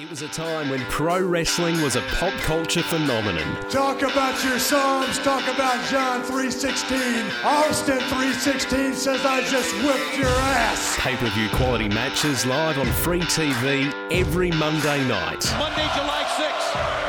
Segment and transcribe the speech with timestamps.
[0.00, 3.44] It was a time when pro wrestling was a pop culture phenomenon.
[3.68, 5.18] Talk about your Psalms.
[5.18, 7.44] Talk about John 3.16.
[7.44, 10.96] Austin 3.16 says I just whipped your ass.
[10.98, 15.44] Pay-per-view quality matches live on free TV every Monday night.
[15.58, 16.99] Monday, July 6th,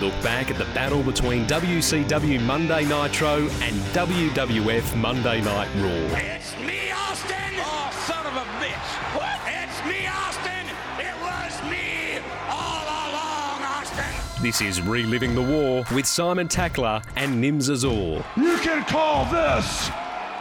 [0.00, 6.16] look back at the battle between WCW Monday Nitro and WWF Monday Night Raw.
[6.18, 7.34] It's me, Austin!
[7.56, 8.90] Oh, son of a bitch!
[9.16, 9.40] What?
[9.46, 10.66] It's me, Austin!
[10.98, 14.42] It was me all along, Austin!
[14.42, 18.24] This is Reliving the War with Simon Tackler and Nims Azor.
[18.36, 19.90] You can call this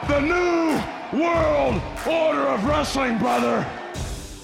[0.07, 3.65] the New World Order of Wrestling, brother.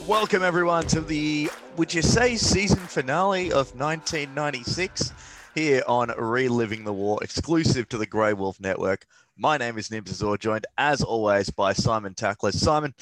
[0.07, 5.13] Welcome everyone to the would you say season finale of 1996
[5.55, 9.05] here on Reliving the War, exclusive to the Grey Wolf Network.
[9.37, 12.51] My name is Nibs Azor, joined as always by Simon Tackler.
[12.51, 12.93] Simon,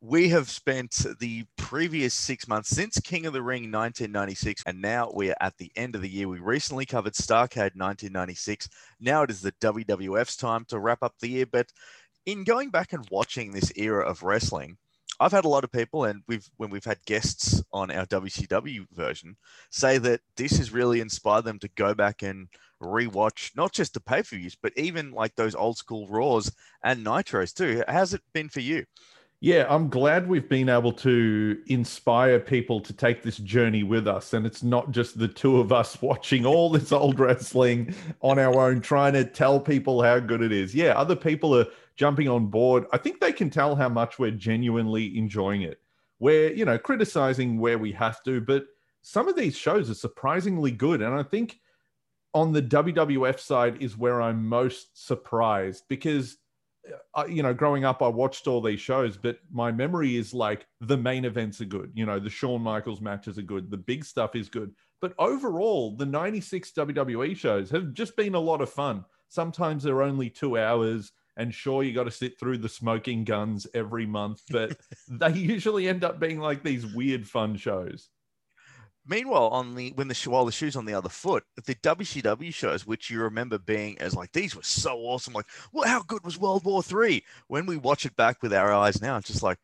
[0.00, 5.08] we have spent the previous six months since King of the Ring 1996, and now
[5.14, 6.26] we are at the end of the year.
[6.26, 8.68] We recently covered Starcade 1996.
[8.98, 11.46] Now it is the WWF's time to wrap up the year.
[11.46, 11.70] But
[12.26, 14.78] in going back and watching this era of wrestling,
[15.20, 18.86] I've had a lot of people, and we've when we've had guests on our WCW
[18.90, 19.36] version,
[19.70, 22.48] say that this has really inspired them to go back and
[22.82, 26.50] rewatch not just the pay per views, but even like those old school Raws
[26.82, 27.84] and Nitros too.
[27.86, 28.86] How's it been for you?
[29.42, 34.34] Yeah, I'm glad we've been able to inspire people to take this journey with us.
[34.34, 38.60] And it's not just the two of us watching all this old wrestling on our
[38.60, 40.74] own, trying to tell people how good it is.
[40.74, 41.66] Yeah, other people are
[42.00, 42.86] jumping on board.
[42.94, 45.82] I think they can tell how much we're genuinely enjoying it.
[46.18, 48.64] We're, you know, criticizing where we have to, but
[49.02, 51.02] some of these shows are surprisingly good.
[51.02, 51.60] And I think
[52.32, 56.38] on the WWF side is where I'm most surprised because
[57.14, 60.66] I, you know, growing up, I watched all these shows, but my memory is like
[60.80, 61.92] the main events are good.
[61.94, 63.70] You know, the Shawn Michaels matches are good.
[63.70, 64.72] The big stuff is good.
[65.02, 69.04] But overall, the 96 WWE shows have just been a lot of fun.
[69.28, 71.12] Sometimes they're only two hours.
[71.40, 74.76] And sure, you got to sit through the Smoking Gunns every month, but
[75.08, 78.10] they usually end up being like these weird, fun shows.
[79.06, 82.86] Meanwhile, on the when the while the shoe's on the other foot, the WCW shows,
[82.86, 86.38] which you remember being as like these were so awesome, like well, how good was
[86.38, 87.24] World War Three?
[87.48, 89.58] When we watch it back with our eyes now, it's just like,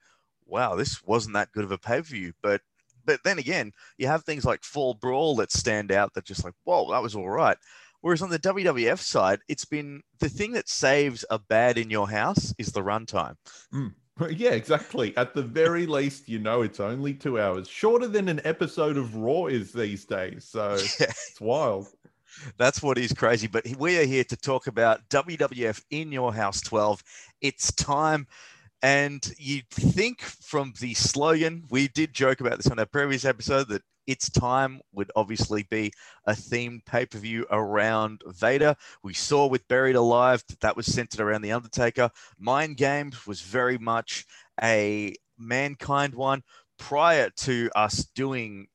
[0.46, 2.32] wow, this wasn't that good of a pay per view.
[2.42, 2.62] But
[3.04, 6.54] but then again, you have things like Fall Brawl that stand out that just like,
[6.64, 7.58] whoa, that was all right.
[8.06, 12.08] Whereas on the WWF side, it's been the thing that saves a bad in your
[12.08, 13.34] house is the runtime.
[13.74, 13.94] Mm.
[14.30, 15.12] Yeah, exactly.
[15.16, 19.16] At the very least, you know it's only two hours, shorter than an episode of
[19.16, 20.44] Raw is these days.
[20.48, 21.06] So Yeah.
[21.08, 21.88] it's wild.
[22.56, 23.48] That's what is crazy.
[23.48, 27.02] But we are here to talk about WWF in your house 12.
[27.40, 28.28] It's time.
[28.82, 33.66] And you think from the slogan, we did joke about this on our previous episode
[33.70, 35.92] that it's time would obviously be
[36.26, 38.76] a themed pay per view around Vader.
[39.02, 42.10] We saw with Buried Alive that that was centered around The Undertaker.
[42.38, 44.24] Mind Games was very much
[44.62, 46.42] a mankind one.
[46.78, 48.66] Prior to us doing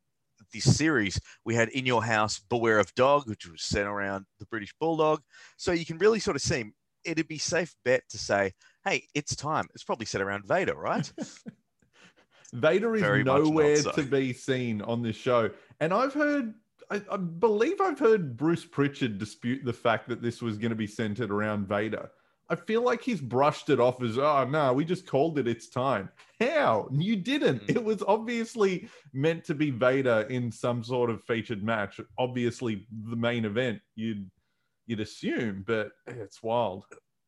[0.54, 4.46] this series, we had In Your House, Beware of Dog, which was set around the
[4.48, 5.22] British Bulldog.
[5.58, 6.66] So you can really sort of see
[7.04, 8.54] it'd be safe bet to say,
[8.86, 9.68] hey, it's time.
[9.74, 11.12] It's probably set around Vader, right?
[12.54, 13.92] Vader is Very nowhere so.
[13.92, 15.50] to be seen on this show.
[15.80, 16.54] And I've heard,
[16.90, 20.76] I, I believe I've heard Bruce Pritchard dispute the fact that this was going to
[20.76, 22.10] be centered around Vader.
[22.50, 25.70] I feel like he's brushed it off as, oh, no, we just called it It's
[25.70, 26.10] Time.
[26.42, 26.90] How?
[26.92, 27.66] You didn't.
[27.68, 27.78] Mm.
[27.78, 32.02] It was obviously meant to be Vader in some sort of featured match.
[32.18, 34.30] Obviously, the main event, you'd
[34.86, 36.84] you'd assume, but it's wild.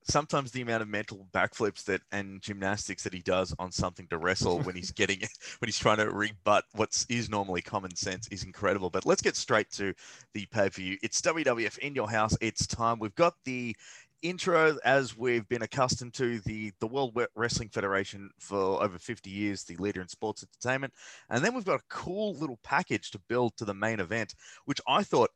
[0.05, 4.17] Sometimes the amount of mental backflips that and gymnastics that he does on something to
[4.17, 5.19] wrestle when he's getting
[5.59, 8.89] when he's trying to rebut what is normally common sense is incredible.
[8.89, 9.93] But let's get straight to
[10.33, 10.97] the pay per view.
[11.01, 12.35] It's WWF in your house.
[12.41, 12.99] It's time.
[12.99, 13.75] We've got the
[14.21, 19.63] intro as we've been accustomed to the the World Wrestling Federation for over 50 years,
[19.63, 20.93] the leader in sports entertainment,
[21.29, 24.33] and then we've got a cool little package to build to the main event,
[24.65, 25.31] which I thought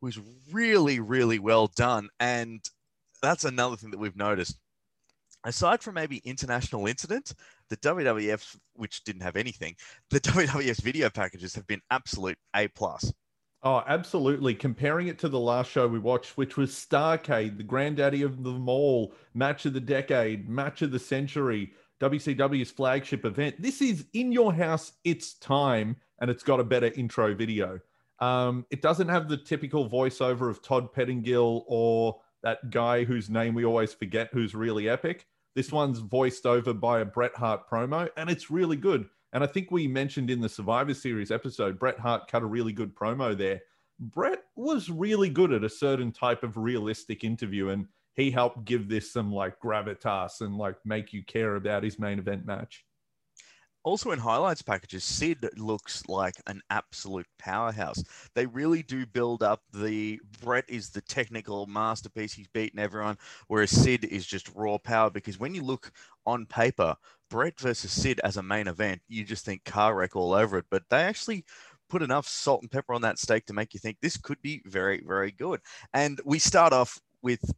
[0.00, 0.18] was
[0.50, 2.68] really really well done and
[3.22, 4.58] that's another thing that we've noticed.
[5.44, 7.34] Aside from maybe international incident,
[7.68, 9.74] the WWF, which didn't have anything,
[10.10, 13.12] the WWF's video packages have been absolute A plus.
[13.64, 14.54] Oh, absolutely.
[14.54, 18.68] Comparing it to the last show we watched, which was Starcade, the granddaddy of them
[18.68, 23.54] all, match of the decade, match of the century, WCW's flagship event.
[23.60, 27.78] This is in your house, it's time, and it's got a better intro video.
[28.18, 33.54] Um, it doesn't have the typical voiceover of Todd Pettingill or that guy whose name
[33.54, 35.26] we always forget, who's really epic.
[35.54, 39.06] This one's voiced over by a Bret Hart promo, and it's really good.
[39.32, 42.72] And I think we mentioned in the Survivor Series episode, Bret Hart cut a really
[42.72, 43.60] good promo there.
[43.98, 48.88] Bret was really good at a certain type of realistic interview, and he helped give
[48.88, 52.84] this some like gravitas and like make you care about his main event match.
[53.84, 58.02] Also in highlights packages, Sid looks like an absolute powerhouse.
[58.34, 62.32] They really do build up the Bret is the technical masterpiece.
[62.32, 63.18] He's beaten everyone,
[63.48, 65.10] whereas Sid is just raw power.
[65.10, 65.90] Because when you look
[66.26, 66.94] on paper,
[67.28, 70.66] Bret versus Sid as a main event, you just think car wreck all over it.
[70.70, 71.44] But they actually
[71.88, 74.62] put enough salt and pepper on that steak to make you think this could be
[74.64, 75.60] very, very good.
[75.92, 77.52] And we start off with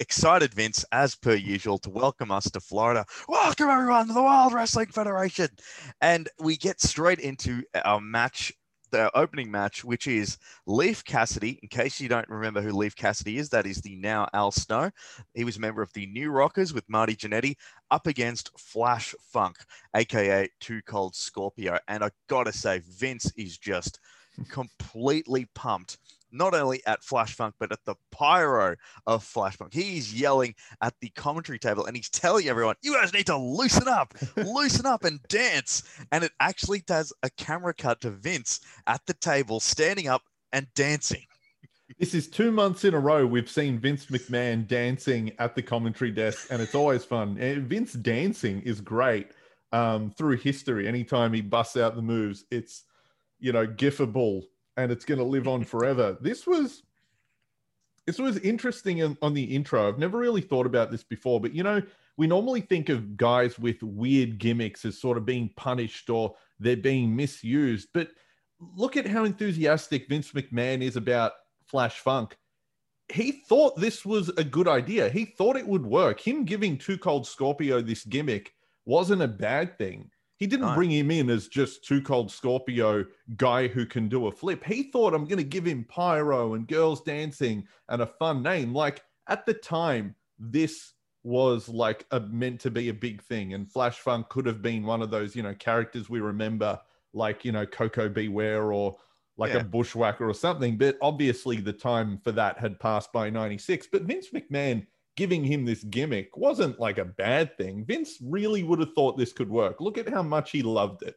[0.00, 3.04] excited Vince, as per usual, to welcome us to Florida.
[3.28, 5.48] Welcome everyone to the World Wrestling Federation,
[6.00, 8.52] and we get straight into our match.
[8.92, 11.58] The opening match, which is Leif Cassidy.
[11.60, 14.92] In case you don't remember who Leif Cassidy is, that is the now Al Snow.
[15.34, 17.56] He was a member of the New Rockers with Marty Jannetty
[17.90, 19.56] up against Flash Funk,
[19.96, 21.78] aka Too Cold Scorpio.
[21.88, 23.98] And I gotta say, Vince is just
[24.50, 25.98] completely pumped
[26.30, 28.76] not only at Flash Funk, but at the pyro
[29.06, 29.72] of Flash Funk.
[29.72, 33.88] He's yelling at the commentary table and he's telling everyone, you guys need to loosen
[33.88, 35.82] up, loosen up and dance.
[36.12, 40.66] And it actually does a camera cut to Vince at the table, standing up and
[40.74, 41.24] dancing.
[41.98, 46.10] This is two months in a row we've seen Vince McMahon dancing at the commentary
[46.10, 47.36] desk, and it's always fun.
[47.36, 49.30] Vince dancing is great
[49.72, 50.88] um, through history.
[50.88, 52.84] Anytime he busts out the moves, it's
[53.38, 54.42] you know gifable
[54.76, 56.16] and it's going to live on forever.
[56.20, 56.82] This was
[58.06, 59.88] this was interesting on the intro.
[59.88, 61.82] I've never really thought about this before, but you know,
[62.16, 66.76] we normally think of guys with weird gimmicks as sort of being punished or they're
[66.76, 67.88] being misused.
[67.92, 68.10] But
[68.60, 71.32] look at how enthusiastic Vince McMahon is about
[71.64, 72.36] Flash Funk.
[73.12, 75.08] He thought this was a good idea.
[75.08, 76.20] He thought it would work.
[76.20, 78.52] Him giving Too Cold Scorpio this gimmick
[78.84, 80.10] wasn't a bad thing.
[80.38, 83.06] He didn't bring him in as just Too Cold Scorpio
[83.36, 84.62] guy who can do a flip.
[84.64, 88.74] He thought I'm going to give him pyro and girls dancing and a fun name.
[88.74, 90.92] Like at the time, this
[91.22, 94.84] was like a, meant to be a big thing, and Flash Funk could have been
[94.84, 96.78] one of those you know characters we remember,
[97.14, 98.28] like you know Koko B.
[98.28, 98.96] Ware or
[99.36, 99.60] like yeah.
[99.60, 100.76] a bushwhacker or something.
[100.76, 103.88] But obviously, the time for that had passed by '96.
[103.90, 104.86] But Vince McMahon
[105.16, 107.84] giving him this gimmick wasn't like a bad thing.
[107.84, 109.80] Vince really would have thought this could work.
[109.80, 111.16] Look at how much he loved it.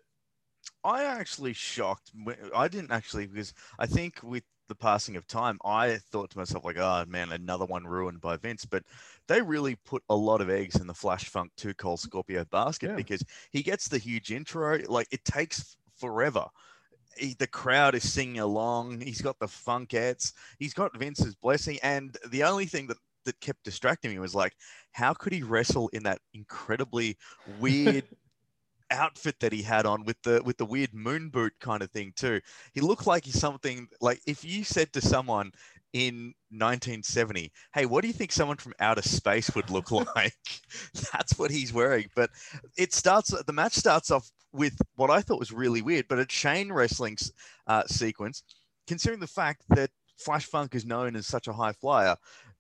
[0.84, 2.12] I actually shocked.
[2.56, 6.64] I didn't actually because I think with the passing of time, I thought to myself
[6.64, 8.84] like, "Oh man, another one ruined by Vince." But
[9.28, 12.92] they really put a lot of eggs in the Flash Funk Too Cold Scorpio basket
[12.92, 12.96] yeah.
[12.96, 14.80] because he gets the huge intro.
[14.88, 16.46] Like it takes forever.
[17.18, 19.02] He, the crowd is singing along.
[19.02, 20.34] He's got the funkettes.
[20.60, 21.80] He's got Vince's blessing.
[21.84, 24.54] And the only thing that that kept distracting me was like,
[24.92, 27.18] how could he wrestle in that incredibly
[27.60, 28.04] weird
[28.92, 32.14] outfit that he had on with the with the weird moon boot kind of thing
[32.16, 32.42] too?
[32.74, 35.52] He looked like he's something like if you said to someone
[35.94, 40.34] in 1970, hey, what do you think someone from outer space would look like?
[41.12, 42.08] That's what he's wearing.
[42.16, 42.30] But
[42.78, 46.26] it starts the match starts off with what I thought was really weird, but a
[46.26, 47.18] chain wrestling
[47.68, 48.44] uh, sequence,
[48.88, 52.16] considering the fact that Flash Funk is known as such a high flyer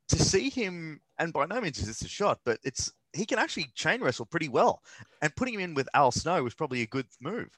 [0.10, 3.40] to see him, and by no means is this a shot, but it's he can
[3.40, 4.82] actually chain wrestle pretty well,
[5.22, 7.50] and putting him in with Al Snow was probably a good move.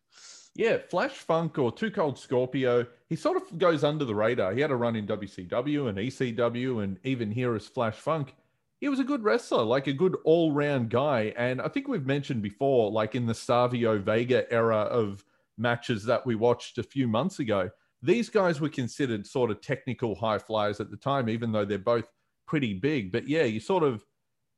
[0.55, 4.53] Yeah, Flash Funk or Too Cold Scorpio, he sort of goes under the radar.
[4.53, 8.35] He had a run in WCW and ECW, and even here as Flash Funk.
[8.81, 11.33] He was a good wrestler, like a good all round guy.
[11.37, 15.23] And I think we've mentioned before, like in the Savio Vega era of
[15.57, 17.69] matches that we watched a few months ago,
[18.01, 21.77] these guys were considered sort of technical high flyers at the time, even though they're
[21.77, 22.07] both
[22.51, 23.13] pretty big.
[23.13, 24.05] But yeah, you sort of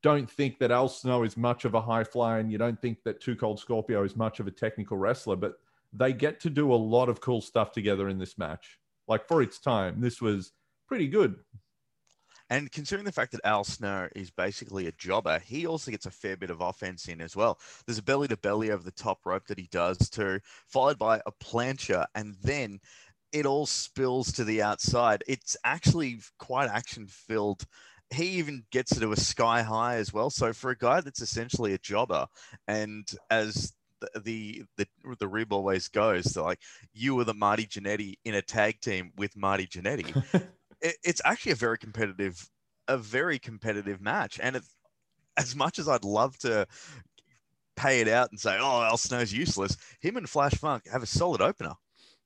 [0.01, 3.03] don't think that Al Snow is much of a high flyer, and you don't think
[3.03, 5.35] that Too Cold Scorpio is much of a technical wrestler.
[5.35, 5.59] But
[5.93, 8.79] they get to do a lot of cool stuff together in this match.
[9.07, 10.53] Like for its time, this was
[10.87, 11.35] pretty good.
[12.49, 16.11] And considering the fact that Al Snow is basically a jobber, he also gets a
[16.11, 17.59] fair bit of offense in as well.
[17.85, 21.21] There's a belly to belly over the top rope that he does too, followed by
[21.27, 22.79] a plancha, and then
[23.33, 25.23] it all spills to the outside.
[25.27, 27.65] It's actually quite action filled.
[28.11, 30.29] He even gets to a sky high as well.
[30.29, 32.27] So for a guy that's essentially a jobber,
[32.67, 36.59] and as the the the, the rib always goes, like
[36.93, 40.15] you were the Marty Jannetty in a tag team with Marty Jannetty.
[40.81, 42.47] it, it's actually a very competitive,
[42.87, 44.63] a very competitive match, and it,
[45.37, 46.67] as much as I'd love to
[47.75, 51.07] pay it out and say, "Oh, Al Snow's useless," him and Flash Funk have a
[51.07, 51.73] solid opener.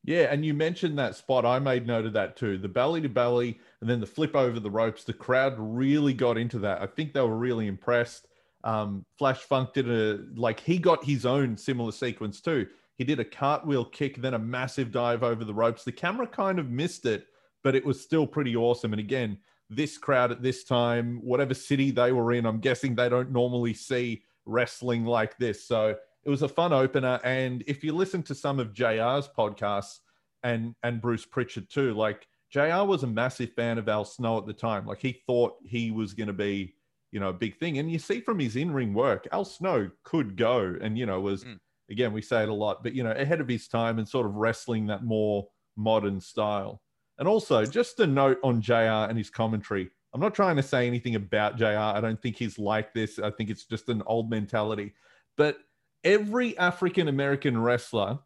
[0.07, 1.45] Yeah, and you mentioned that spot.
[1.45, 2.57] I made note of that too.
[2.57, 5.03] The belly to belly and then the flip over the ropes.
[5.03, 6.81] The crowd really got into that.
[6.81, 8.29] I think they were really impressed.
[8.63, 12.67] Um, Flash Funk did a like he got his own similar sequence too.
[12.95, 15.83] He did a cartwheel kick, then a massive dive over the ropes.
[15.83, 17.27] The camera kind of missed it,
[17.61, 18.93] but it was still pretty awesome.
[18.93, 19.37] And again,
[19.69, 23.73] this crowd at this time, whatever city they were in, I'm guessing they don't normally
[23.73, 25.65] see wrestling like this.
[25.65, 25.97] So
[26.27, 27.21] it was a fun opener.
[27.23, 29.99] And if you listen to some of JR's podcasts
[30.43, 34.45] and and Bruce Pritchard too, like JR was a massive fan of Al Snow at
[34.45, 34.85] the time.
[34.85, 36.75] Like he thought he was going to be,
[37.11, 37.79] you know, a big thing.
[37.79, 41.45] And you see from his in-ring work, Al Snow could go and, you know, was
[41.45, 41.57] mm.
[41.89, 44.25] again, we say it a lot, but you know, ahead of his time and sort
[44.25, 46.81] of wrestling that more modern style.
[47.19, 49.89] And also, just a note on JR and his commentary.
[50.13, 51.77] I'm not trying to say anything about JR.
[51.77, 53.17] I don't think he's like this.
[53.17, 54.93] I think it's just an old mentality.
[55.37, 55.57] But
[56.03, 58.19] every African American wrestler,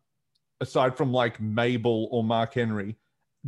[0.60, 2.98] aside from like Mabel or Mark Henry,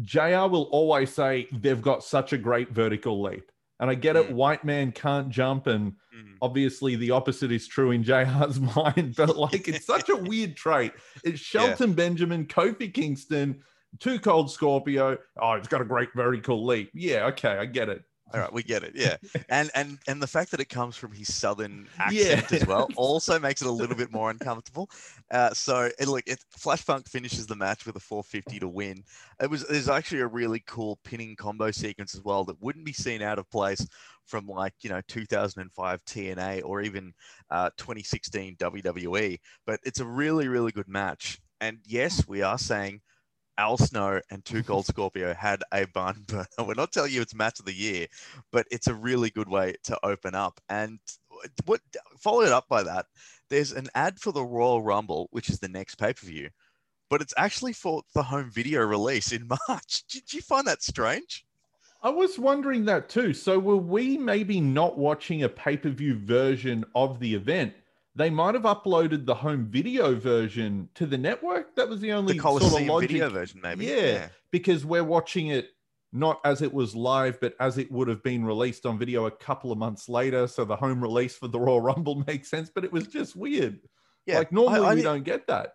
[0.02, 3.52] JR will always say they've got such a great vertical leap.
[3.80, 4.34] And I get it, mm.
[4.34, 5.68] white man can't jump.
[5.68, 6.36] And mm.
[6.42, 9.16] obviously the opposite is true in JR's mind.
[9.16, 10.94] But like it's such a weird trait.
[11.24, 11.96] It's Shelton yeah.
[11.96, 13.62] Benjamin, Kofi Kingston,
[14.00, 15.18] Too Cold Scorpio.
[15.42, 16.92] Oh, it's got a great vertical leap.
[16.94, 18.04] Yeah, okay, I get it.
[18.34, 18.94] All right, we get it.
[18.96, 19.18] Yeah,
[19.50, 22.58] and and and the fact that it comes from his southern accent yeah.
[22.58, 24.90] as well also makes it a little bit more uncomfortable.
[25.30, 29.04] Uh, so it, look, it, Flash Funk finishes the match with a 450 to win.
[29.40, 32.94] It was there's actually a really cool pinning combo sequence as well that wouldn't be
[32.94, 33.86] seen out of place
[34.26, 37.14] from like you know 2005 TNA or even
[37.52, 39.38] uh, 2016 WWE.
[39.68, 41.40] But it's a really really good match.
[41.62, 43.02] And yes, we are saying
[43.58, 46.48] Al Snow and Two Cold Scorpio had a barn burner.
[46.60, 48.08] We're not telling you it's match of the year,
[48.52, 50.60] but it's a really good way to open up.
[50.70, 51.00] And
[51.66, 51.82] what
[52.18, 53.08] followed up by that,
[53.50, 56.50] there's an ad for the Royal Rumble, which is the next pay per view,
[57.10, 60.04] but it's actually for the home video release in March.
[60.10, 61.46] Did you find that strange?
[62.02, 63.34] I was wondering that too.
[63.34, 67.74] So were we maybe not watching a pay per view version of the event?
[68.16, 71.76] They might have uploaded the home video version to the network.
[71.76, 73.10] That was the only the Coliseum sort of logic.
[73.10, 73.86] video version, maybe.
[73.86, 75.70] Yeah, yeah, because we're watching it
[76.12, 79.32] not as it was live, but as it would have been released on video a
[79.32, 80.48] couple of months later.
[80.48, 83.80] So the home release for the Royal Rumble makes sense, but it was just weird.
[84.28, 85.74] Yeah, like normally I, I, we don't get that.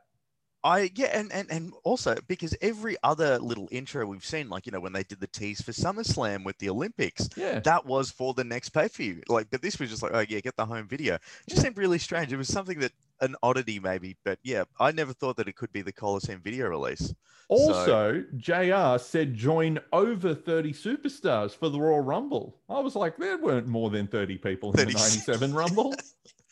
[0.64, 4.72] I yeah, and, and and also because every other little intro we've seen, like you
[4.72, 8.34] know when they did the tease for SummerSlam with the Olympics, yeah, that was for
[8.34, 9.22] the next pay per view.
[9.28, 11.14] Like, but this was just like, oh yeah, get the home video.
[11.14, 12.32] It just seemed really strange.
[12.32, 15.72] It was something that an oddity maybe, but yeah, I never thought that it could
[15.72, 17.14] be the Coliseum video release.
[17.48, 22.56] Also, so, JR said join over 30 superstars for the Royal Rumble.
[22.68, 24.92] I was like, there weren't more than 30 people in 30...
[24.92, 25.94] the 97 Rumble.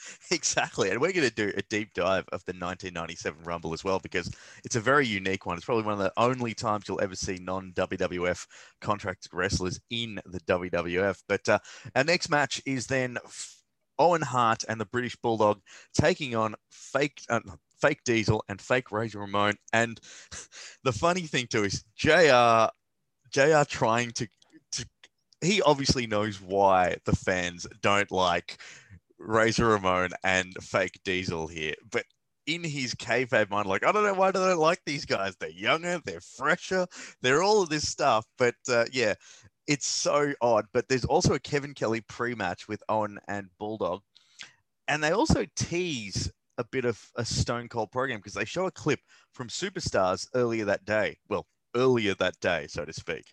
[0.30, 0.90] exactly.
[0.90, 4.30] And we're going to do a deep dive of the 1997 Rumble as well because
[4.64, 5.56] it's a very unique one.
[5.56, 8.46] It's probably one of the only times you'll ever see non WWF
[8.80, 11.22] contracted wrestlers in the WWF.
[11.28, 11.58] But uh,
[11.94, 13.18] our next match is then
[13.98, 15.60] Owen Hart and the British Bulldog
[15.94, 17.22] taking on fake.
[17.28, 17.40] Uh,
[17.80, 19.56] fake Diesel and fake Razor Ramon.
[19.72, 20.00] And
[20.84, 22.68] the funny thing too is JR,
[23.30, 24.28] JR trying to,
[24.72, 24.86] to
[25.40, 28.58] he obviously knows why the fans don't like
[29.18, 32.04] Razor Ramon and fake Diesel here, but
[32.46, 35.37] in his kayfabe mind, like I don't know why do they like these guys?
[35.37, 36.87] They're younger, they're fresher,
[37.23, 38.25] they're all of this stuff.
[38.38, 39.14] But uh, yeah,
[39.66, 40.66] it's so odd.
[40.73, 44.02] But there's also a Kevin Kelly pre-match with Owen and Bulldog,
[44.88, 48.70] and they also tease a bit of a Stone Cold program because they show a
[48.70, 49.00] clip
[49.32, 51.18] from Superstars earlier that day.
[51.28, 53.25] Well, earlier that day, so to speak.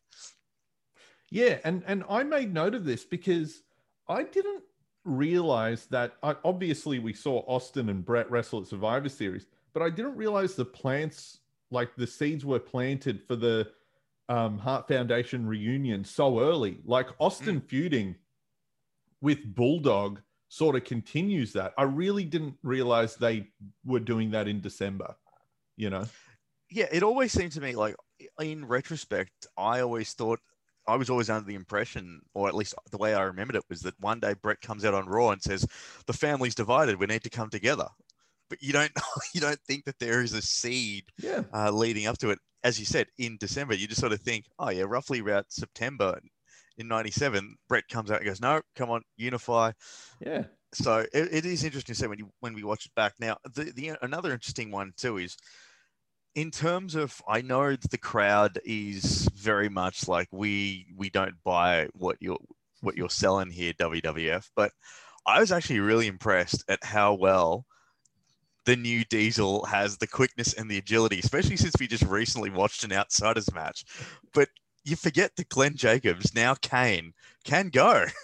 [1.29, 3.61] Yeah, and and I made note of this because
[4.07, 4.63] I didn't
[5.05, 9.89] realize that I, obviously we saw Austin and Bret wrestle at Survivor Series, but I
[9.89, 11.39] didn't realize the plants,
[11.71, 13.69] like the seeds were planted for the
[14.29, 16.77] um, Hart Foundation reunion so early.
[16.85, 17.67] Like Austin mm.
[17.67, 18.15] feuding
[19.21, 21.73] with Bulldog sort of continues that.
[21.77, 23.47] I really didn't realize they
[23.83, 25.15] were doing that in December,
[25.77, 26.05] you know?
[26.69, 27.95] Yeah, it always seemed to me like
[28.39, 30.39] in retrospect, I always thought
[30.87, 33.81] I was always under the impression, or at least the way I remembered it, was
[33.81, 35.65] that one day Bret comes out on Raw and says,
[36.07, 36.99] "The family's divided.
[36.99, 37.87] We need to come together."
[38.49, 38.91] But you don't
[39.33, 41.43] you don't think that there is a seed yeah.
[41.53, 42.39] uh, leading up to it.
[42.63, 46.19] As you said, in December, you just sort of think, "Oh yeah, roughly around September
[46.77, 49.71] in '97." Bret comes out and goes, "No, come on, unify."
[50.19, 50.43] Yeah.
[50.73, 53.13] So it, it is interesting to see when you when we watch it back.
[53.19, 55.37] Now, the, the another interesting one too is
[56.35, 61.35] in terms of i know that the crowd is very much like we we don't
[61.43, 62.39] buy what you're
[62.81, 64.71] what you're selling here wwf but
[65.25, 67.65] i was actually really impressed at how well
[68.65, 72.83] the new Diesel has the quickness and the agility, especially since we just recently watched
[72.83, 73.83] an outsiders match.
[74.33, 74.49] But
[74.85, 77.13] you forget that Glenn Jacobs, now Kane,
[77.43, 78.05] can go.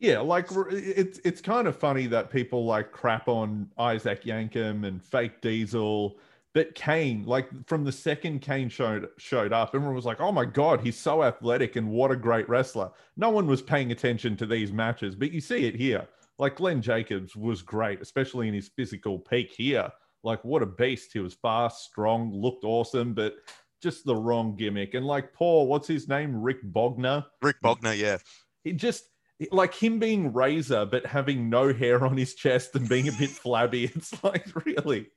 [0.00, 5.02] Yeah, like it's it's kind of funny that people like crap on Isaac Yankem and
[5.02, 6.18] fake Diesel,
[6.54, 10.44] but Kane, like from the second Kane showed showed up, everyone was like, "Oh my
[10.44, 14.46] god, he's so athletic and what a great wrestler." No one was paying attention to
[14.46, 16.06] these matches, but you see it here.
[16.38, 19.90] Like Glenn Jacobs was great, especially in his physical peak here.
[20.22, 21.12] Like what a beast!
[21.12, 23.34] He was fast, strong, looked awesome, but
[23.82, 24.94] just the wrong gimmick.
[24.94, 26.40] And like Paul, what's his name?
[26.40, 28.18] Rick Bognar Rick Bognar, yeah.
[28.62, 29.06] he just
[29.50, 33.30] like him being Razor, but having no hair on his chest and being a bit
[33.44, 33.84] flabby.
[33.94, 35.08] It's like really.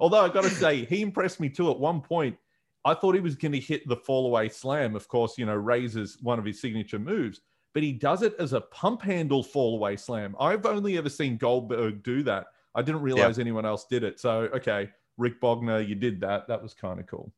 [0.00, 1.70] Although I got to say, he impressed me too.
[1.70, 2.36] At one point,
[2.84, 4.94] I thought he was going to hit the fall away slam.
[4.94, 7.40] Of course, you know Razor's one of his signature moves,
[7.72, 10.36] but he does it as a pump handle fall away slam.
[10.38, 12.46] I've only ever seen Goldberg do that.
[12.74, 14.20] I didn't realize anyone else did it.
[14.20, 16.46] So okay, Rick Bognar, you did that.
[16.48, 17.32] That was kind of cool.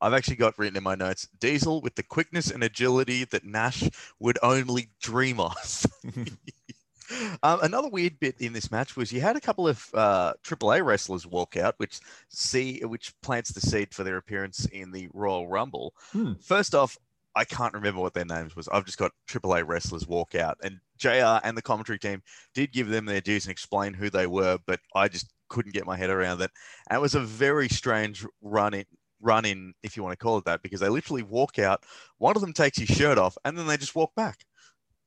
[0.00, 3.88] I've actually got written in my notes Diesel with the quickness and agility that Nash
[4.20, 5.86] would only dream of.
[7.42, 10.84] um, another weird bit in this match was you had a couple of uh, AAA
[10.84, 15.48] wrestlers walk out, which see which plants the seed for their appearance in the Royal
[15.48, 15.94] Rumble.
[16.12, 16.34] Hmm.
[16.40, 16.96] First off,
[17.34, 18.68] I can't remember what their names was.
[18.68, 22.22] I've just got AAA wrestlers walk out, and JR and the commentary team
[22.54, 25.86] did give them their dues and explain who they were, but I just couldn't get
[25.86, 26.50] my head around it.
[26.90, 28.84] And it was a very strange run in,
[29.20, 31.84] run in, if you want to call it that, because they literally walk out.
[32.18, 34.44] One of them takes his shirt off, and then they just walk back.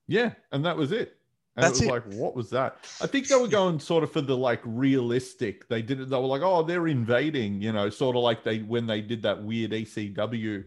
[0.07, 1.17] Yeah, and that was it.
[1.55, 1.87] And That's it was it.
[1.87, 2.77] like, what was that?
[3.01, 5.67] I think they were going sort of for the like realistic.
[5.67, 6.09] They did it.
[6.09, 7.61] They were like, oh, they're invading.
[7.61, 10.65] You know, sort of like they when they did that weird ECW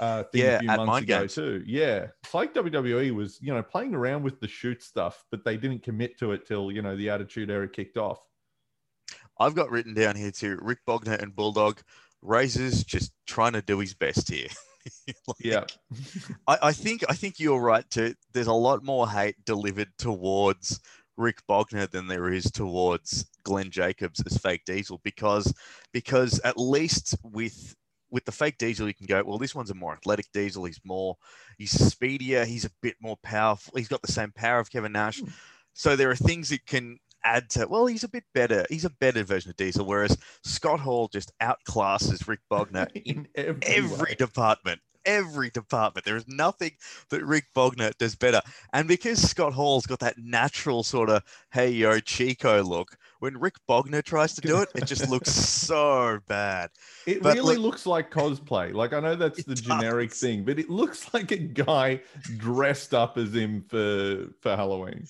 [0.00, 1.34] uh, thing Yeah, a few months ago Games.
[1.34, 1.62] too.
[1.66, 5.56] Yeah, it's like WWE was you know playing around with the shoot stuff, but they
[5.56, 8.20] didn't commit to it till you know the Attitude Era kicked off.
[9.38, 11.80] I've got written down here too Rick Bognar and Bulldog.
[12.22, 14.48] Razor's just trying to do his best here.
[15.26, 15.64] Like, Yeah,
[16.46, 18.14] I, I think I think you're right too.
[18.32, 20.78] There's a lot more hate delivered towards
[21.16, 25.52] Rick Bognar than there is towards Glenn Jacobs as fake Diesel because
[25.92, 27.74] because at least with
[28.10, 30.64] with the fake Diesel you can go well this one's a more athletic Diesel.
[30.64, 31.16] He's more
[31.58, 32.44] he's speedier.
[32.44, 33.72] He's a bit more powerful.
[33.76, 35.18] He's got the same power of Kevin Nash.
[35.18, 35.30] Hmm.
[35.72, 38.64] So there are things that can add to well he's a bit better.
[38.70, 39.84] He's a better version of Diesel.
[39.84, 44.80] Whereas Scott Hall just outclasses Rick Bognar in every, every department.
[45.04, 46.04] Every department.
[46.04, 46.72] There is nothing
[47.10, 48.40] that Rick Bognar does better.
[48.72, 53.54] And because Scott Hall's got that natural sort of hey yo Chico look, when Rick
[53.68, 55.30] Bognar tries to do it, it just looks
[55.66, 56.70] so bad.
[57.06, 58.74] It But, really like- looks like cosplay.
[58.74, 62.00] Like I know that's the generic thing, but it looks like a guy
[62.38, 65.06] dressed up as him for for Halloween.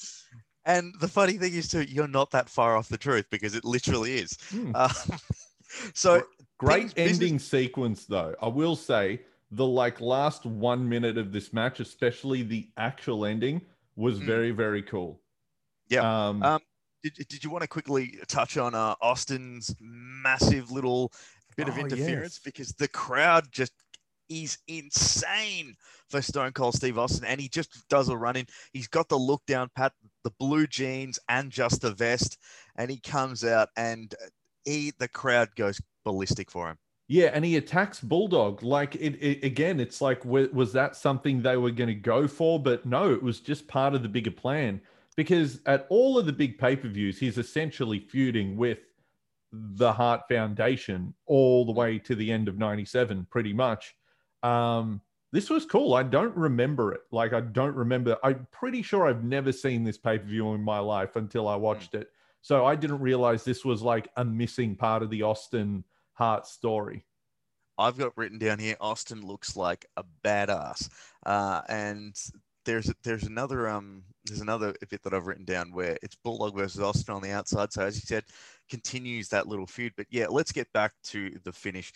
[0.66, 3.64] And the funny thing is too, you're not that far off the truth because it
[3.64, 4.36] literally is.
[4.50, 4.74] Hmm.
[4.74, 4.90] Um,
[5.94, 6.22] so
[6.58, 8.34] Great things- business- ending sequence though.
[8.42, 13.62] I will say the like last one minute of this match, especially the actual ending,
[13.94, 14.26] was Mm.
[14.26, 15.20] very very cool.
[15.88, 16.00] Yeah.
[16.28, 16.60] Um, Um,
[17.02, 21.12] did, did you want to quickly touch on uh, Austin's massive little
[21.56, 22.40] bit of Oh, interference yes.
[22.44, 23.72] because the crowd just
[24.28, 25.76] is insane
[26.10, 28.46] for Stone Cold Steve Austin, and he just does a run in.
[28.72, 29.92] He's got the look down pat,
[30.26, 32.36] the blue jeans, and just the vest,
[32.74, 34.12] and he comes out and
[34.64, 36.78] he the crowd goes ballistic for him.
[37.06, 38.64] Yeah, and he attacks Bulldog.
[38.64, 42.58] Like it, it again, it's like was that something they were going to go for?
[42.60, 44.80] But no, it was just part of the bigger plan.
[45.16, 48.78] Because at all of the big pay per views, he's essentially feuding with
[49.52, 53.94] the Hart Foundation all the way to the end of '97, pretty much.
[54.42, 55.00] Um,
[55.36, 55.92] this was cool.
[55.92, 57.02] I don't remember it.
[57.12, 58.16] Like I don't remember.
[58.24, 61.56] I'm pretty sure I've never seen this pay per view in my life until I
[61.56, 62.10] watched it.
[62.40, 67.04] So I didn't realize this was like a missing part of the Austin Hart story.
[67.76, 68.76] I've got written down here.
[68.80, 70.88] Austin looks like a badass,
[71.26, 72.16] uh, and
[72.64, 76.80] there's there's another um there's another bit that I've written down where it's Bulldog versus
[76.80, 77.74] Austin on the outside.
[77.74, 78.24] So as you said,
[78.68, 79.92] continues that little feud.
[79.96, 81.92] But yeah, let's get back to the finish.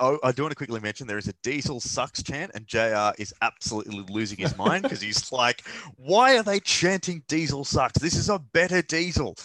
[0.00, 3.10] I, I do want to quickly mention there is a Diesel sucks chant, and Jr.
[3.18, 5.62] is absolutely losing his mind because he's like,
[5.96, 7.98] why are they chanting Diesel sucks?
[7.98, 9.36] This is a better Diesel.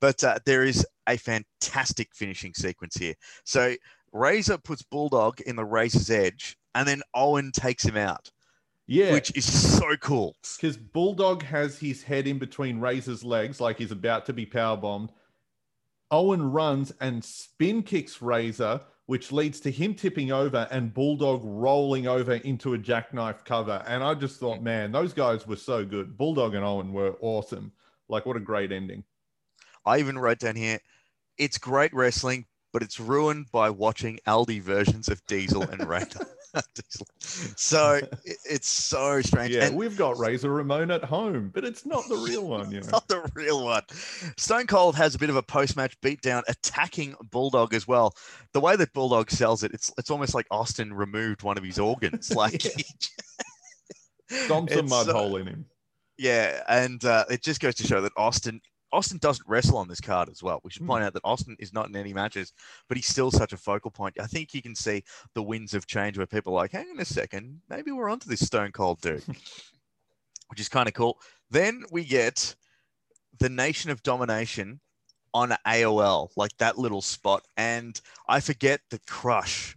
[0.00, 3.14] But uh, there is a fantastic finishing sequence here.
[3.44, 3.74] So
[4.12, 8.30] Razor puts Bulldog in the Razor's edge, and then Owen takes him out,
[8.86, 9.44] Yeah, which is
[9.78, 10.36] so cool.
[10.56, 14.76] because Bulldog has his head in between Razor's legs, like he's about to be power
[14.76, 15.10] bombed.
[16.10, 22.06] Owen runs and spin kicks Razor, which leads to him tipping over and Bulldog rolling
[22.06, 23.82] over into a jackknife cover.
[23.86, 26.16] And I just thought, man, those guys were so good.
[26.16, 27.72] Bulldog and Owen were awesome.
[28.08, 29.04] Like, what a great ending.
[29.84, 30.78] I even wrote down here
[31.38, 36.26] it's great wrestling, but it's ruined by watching Aldi versions of Diesel and Raider.
[37.56, 39.54] So it's so strange.
[39.54, 42.80] Yeah, And we've got Razor Ramon at home, but it's not the real one, you
[42.82, 42.88] know.
[42.90, 43.82] not the real one.
[44.36, 48.14] Stone Cold has a bit of a post-match beatdown, attacking Bulldog as well.
[48.54, 51.78] The way that Bulldog sells it, it's it's almost like Austin removed one of his
[51.78, 52.30] organs.
[52.34, 52.62] Like
[54.30, 55.66] Stomps a mud uh, hole in him.
[56.16, 58.60] Yeah, and uh, it just goes to show that Austin
[58.92, 60.60] Austin doesn't wrestle on this card as well.
[60.64, 60.88] We should Hmm.
[60.88, 62.52] point out that Austin is not in any matches,
[62.88, 64.18] but he's still such a focal point.
[64.20, 67.00] I think you can see the winds of change where people are like, hang on
[67.00, 69.24] a second, maybe we're onto this Stone Cold dude,
[70.48, 71.18] which is kind of cool.
[71.50, 72.54] Then we get
[73.38, 74.80] the Nation of Domination
[75.34, 79.76] on AOL, like that little spot, and I forget the Crush.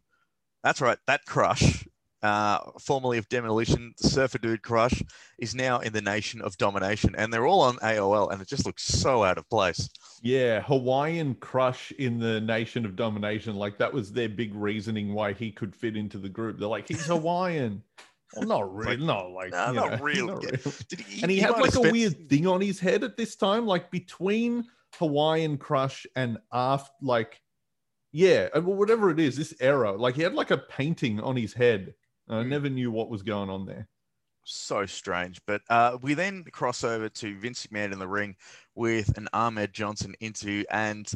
[0.63, 1.86] That's right, that Crush.
[2.24, 5.02] Uh, formerly of Demolition, the Surfer Dude Crush
[5.40, 8.66] is now in the Nation of Domination, and they're all on AOL, and it just
[8.66, 9.90] looks so out of place.
[10.22, 13.56] Yeah, Hawaiian Crush in the Nation of Domination.
[13.56, 16.60] Like that was their big reasoning why he could fit into the group.
[16.60, 17.82] They're like, he's Hawaiian.
[18.36, 20.28] Well, not really, not like, No, not know, real.
[20.28, 20.74] not real.
[21.08, 23.36] He, And he, had like have a spent- weird thing on his head at this
[23.36, 24.66] time, like between
[25.00, 27.42] Hawaiian Crush and after, like,
[28.12, 31.96] yeah, whatever it is, this era, like he had like a painting on his head.
[32.32, 32.48] I Mm.
[32.48, 33.88] never knew what was going on there.
[34.44, 35.39] so strange.
[35.46, 38.36] But uh, we then cross over to Vince McMahon in the ring
[38.74, 41.10] with an Ahmed Johnson interview, and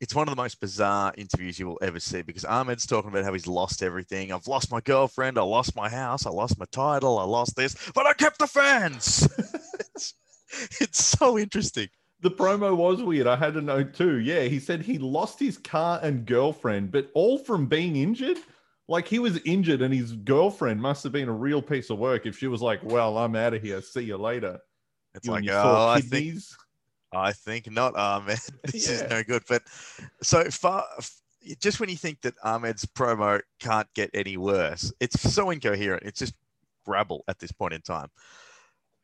[0.00, 3.24] it's one of the most bizarre interviews you will ever see because Ahmed's talking about
[3.24, 4.32] how he's lost everything.
[4.32, 7.76] I've lost my girlfriend, I lost my house, I lost my title, I lost this,
[7.94, 9.28] but I kept the fans.
[9.94, 10.14] it's,
[10.80, 11.88] it's so interesting.
[12.20, 13.26] The promo was weird.
[13.26, 14.18] I had a note too.
[14.18, 18.38] Yeah, he said he lost his car and girlfriend, but all from being injured.
[18.88, 22.24] Like he was injured, and his girlfriend must have been a real piece of work
[22.24, 23.82] if she was like, "Well, I'm out of here.
[23.82, 24.60] See you later."
[25.14, 26.38] It's You like, oh, I think.
[27.12, 28.38] I think not, Ahmed.
[28.64, 29.42] This is no good.
[29.48, 29.62] But
[30.22, 30.84] so far,
[31.60, 36.02] just when you think that Ahmed's promo can't get any worse, it's so incoherent.
[36.04, 36.34] It's just
[36.86, 38.08] rabble at this point in time.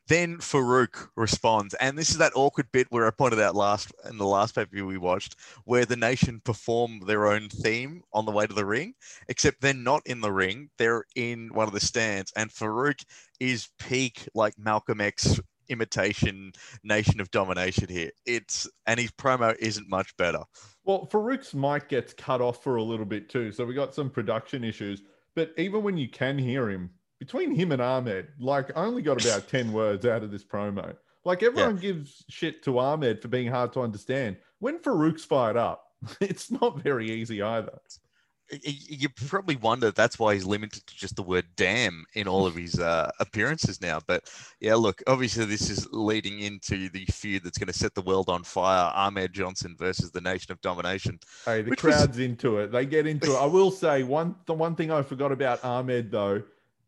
[0.07, 4.17] Then Farouk responds, and this is that awkward bit where I pointed out last in
[4.17, 8.45] the last paper we watched, where the nation perform their own theme on the way
[8.45, 8.95] to the ring,
[9.29, 13.03] except they're not in the ring; they're in one of the stands, and Farouk
[13.39, 15.39] is peak like Malcolm X
[15.69, 16.51] imitation
[16.83, 18.11] Nation of Domination here.
[18.25, 20.43] It's and his promo isn't much better.
[20.83, 24.09] Well, Farouk's mic gets cut off for a little bit too, so we got some
[24.09, 25.01] production issues.
[25.35, 26.91] But even when you can hear him,
[27.23, 30.93] between him and Ahmed, like I only got about 10 words out of this promo.
[31.23, 34.35] Like everyone gives shit to Ahmed for being hard to understand.
[34.59, 35.85] When Farouk's fired up,
[36.19, 37.79] it's not very easy either.
[38.61, 42.55] You probably wonder that's why he's limited to just the word "damn" in all of
[42.55, 44.01] his uh, appearances now.
[44.05, 48.01] But yeah, look, obviously this is leading into the feud that's going to set the
[48.01, 51.19] world on fire: Ahmed Johnson versus the Nation of Domination.
[51.45, 52.71] Hey, the Which was- crowd's into it.
[52.73, 53.37] They get into it.
[53.37, 56.43] I will say one the one thing I forgot about Ahmed though.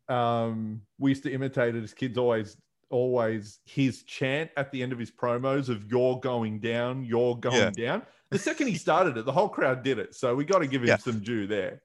[0.08, 2.56] Um, we used to imitate it as kids always
[2.88, 7.56] always his chant at the end of his promos of you're going down, you're going
[7.56, 7.70] Yeah.
[7.70, 8.02] down.
[8.30, 10.14] The second he started it, the whole crowd did it.
[10.14, 10.96] So we got to give him Yeah.
[10.98, 11.82] some due there.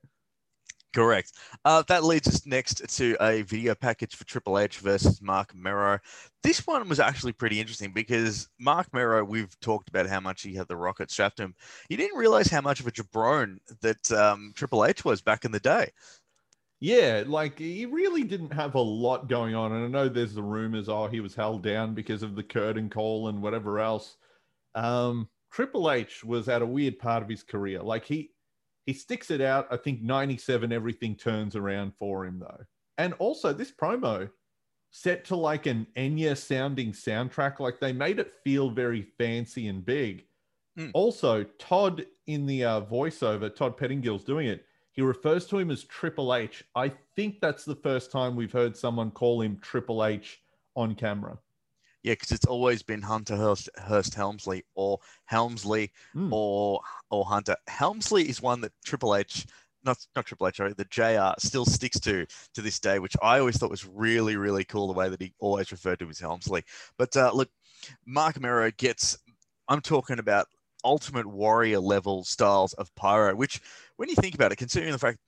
[0.93, 1.31] Correct.
[1.63, 5.99] Uh, that leads us next to a video package for Triple H versus Mark Mero.
[6.43, 10.53] This one was actually pretty interesting because Mark Mero, we've talked about how much he
[10.53, 11.55] had the rocket strapped to him.
[11.87, 15.51] He didn't realize how much of a jabron that um, Triple H was back in
[15.53, 15.91] the day.
[16.81, 19.71] Yeah, like he really didn't have a lot going on.
[19.71, 22.89] And I know there's the rumors, oh, he was held down because of the curtain
[22.89, 24.17] call and whatever else.
[24.73, 27.83] Um, Triple H was at a weird part of his career.
[27.83, 28.31] Like he
[28.87, 29.67] he sticks it out.
[29.69, 32.65] I think 97, everything turns around for him though.
[32.97, 34.31] And also this promo
[34.89, 37.59] set to like an Enya sounding soundtrack.
[37.59, 40.25] Like they made it feel very fancy and big.
[40.77, 40.89] Hmm.
[40.93, 44.65] Also, Todd in the uh, voiceover, Todd Pettingill's doing it.
[44.93, 46.63] He refers to him as Triple H.
[46.75, 50.41] I think that's the first time we've heard someone call him Triple H
[50.75, 51.37] on camera.
[52.03, 56.33] Yeah, because it's always been Hunter Hearst, Hearst Helmsley or Helmsley Hmm.
[56.33, 57.55] or or Hunter.
[57.67, 59.45] Helmsley is one that Triple H,
[59.83, 62.25] not not Triple H, sorry, the JR still sticks to
[62.55, 65.33] to this day, which I always thought was really really cool the way that he
[65.39, 66.63] always referred to him as Helmsley.
[66.97, 67.49] But uh, look,
[68.05, 69.17] Mark Mero gets.
[69.67, 70.47] I'm talking about
[70.83, 73.61] Ultimate Warrior level styles of pyro, which
[73.97, 75.19] when you think about it, considering the fact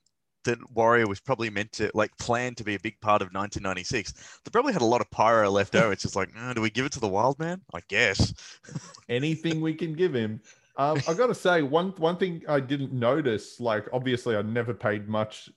[0.43, 4.11] that Warrior was probably meant to like planned to be a big part of 1996.
[4.43, 5.93] They probably had a lot of pyro left over.
[5.93, 7.61] It's just like, "Uh, do we give it to the Wild Man?
[7.73, 8.33] I guess.
[9.09, 10.41] Anything we can give him.
[10.75, 14.73] Um, I got to say, one one thing I didn't notice, like obviously I never
[14.73, 15.49] paid much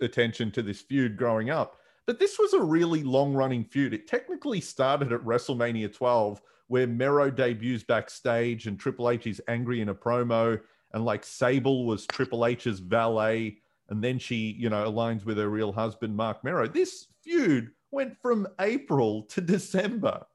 [0.00, 3.94] attention to this feud growing up, But this was a really long running feud.
[3.94, 9.80] It technically started at WrestleMania 12, where Mero debuts backstage and Triple H is angry
[9.80, 10.60] in a promo.
[10.94, 13.58] And like Sable was Triple H's valet.
[13.90, 16.68] And then she, you know, aligns with her real husband, Mark Mero.
[16.68, 20.26] This feud went from April to December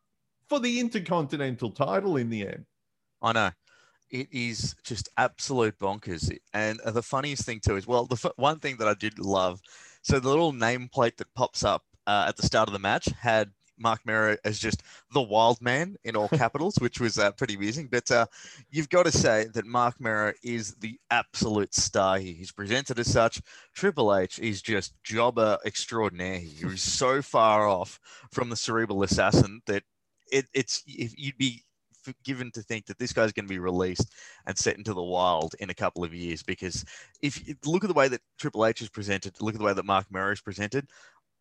[0.50, 2.66] for the Intercontinental title in the end.
[3.22, 3.52] I know.
[4.10, 6.36] It is just absolute bonkers.
[6.54, 9.60] And the funniest thing too is, well, the f- one thing that I did love,
[10.02, 13.52] so the little nameplate that pops up uh, at the start of the match had
[13.78, 17.88] Mark Mero as just the wild man in all capitals, which was uh, pretty amusing.
[17.92, 18.26] But uh,
[18.70, 22.34] you've got to say that Mark Mero is the absolute star here.
[22.34, 23.42] He's presented as such.
[23.74, 26.40] Triple H is just jobber extraordinaire.
[26.40, 28.00] He's so far off
[28.32, 29.84] from the cerebral assassin that
[30.32, 31.64] it, it's if you'd be
[32.24, 34.14] given to think that this guy's going to be released
[34.46, 36.84] and set into the wild in a couple of years because
[37.22, 39.74] if you look at the way that Triple H is presented, look at the way
[39.74, 40.88] that Mark Mero is presented,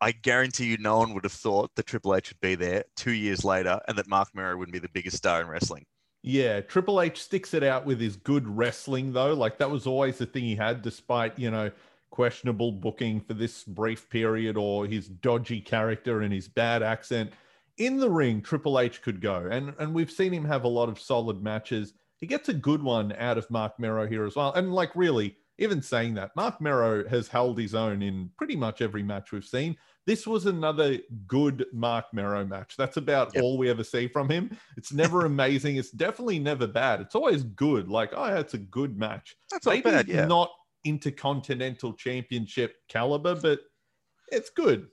[0.03, 3.13] I guarantee you no one would have thought that Triple H would be there two
[3.13, 5.85] years later and that Mark Mero wouldn't be the biggest star in wrestling.
[6.21, 9.33] Yeah, Triple H sticks it out with his good wrestling though.
[9.33, 11.71] Like that was always the thing he had, despite you know
[12.09, 17.31] questionable booking for this brief period or his dodgy character and his bad accent.
[17.77, 20.89] In the ring, Triple H could go, and and we've seen him have a lot
[20.89, 21.93] of solid matches.
[22.17, 25.37] He gets a good one out of Mark Mero here as well, and like really,
[25.59, 29.45] even saying that, Mark Mero has held his own in pretty much every match we've
[29.45, 29.77] seen.
[30.05, 32.75] This was another good Mark Mero match.
[32.77, 33.43] That's about Yep.
[33.43, 34.57] all we ever see from him.
[34.75, 35.77] It's never amazing.
[35.77, 36.99] It's definitely never bad.
[37.01, 37.87] It's always good.
[37.87, 39.35] Like, oh, it's a good match.
[39.49, 40.25] That's not Maybe bad, yeah.
[40.25, 40.51] not
[40.83, 43.61] intercontinental championship caliber, but
[44.31, 44.87] it's good.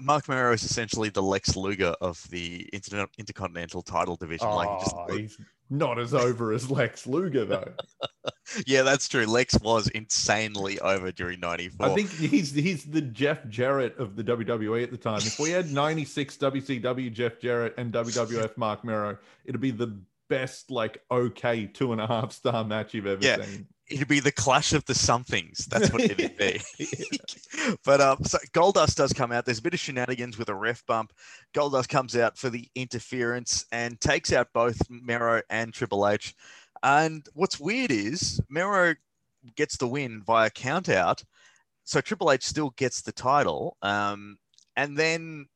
[0.00, 4.48] Mark Mero is essentially the Lex Luger of the Inter- Intercontinental title division.
[4.50, 5.38] like, he just, Oh, he's
[5.70, 7.72] not as over as Lex Luger, though.
[8.66, 9.26] yeah, that's true.
[9.26, 11.86] Lex was insanely over during '94.
[11.86, 15.18] I think he's he's the Jeff Jarrett of the WWE at the time.
[15.18, 19.98] If we had 96 WCW Jeff Jarrett and WWF Mark Mero, it'd be the
[20.28, 23.42] best, like, okay two and a half star match you've ever Yeah.
[23.44, 23.66] seen.
[23.88, 25.66] It'd be the clash of the somethings.
[25.66, 26.60] That's what it'd be.
[27.84, 29.44] but um, so Goldust does come out.
[29.44, 31.12] There's a bit of shenanigans with a ref bump.
[31.54, 36.34] Goldust comes out for the interference and takes out both Mero and Triple H.
[36.82, 38.94] And what's weird is Mero
[39.54, 41.22] gets the win via count out.
[41.84, 43.76] So Triple H still gets the title.
[43.82, 44.38] Um,
[44.76, 45.46] and then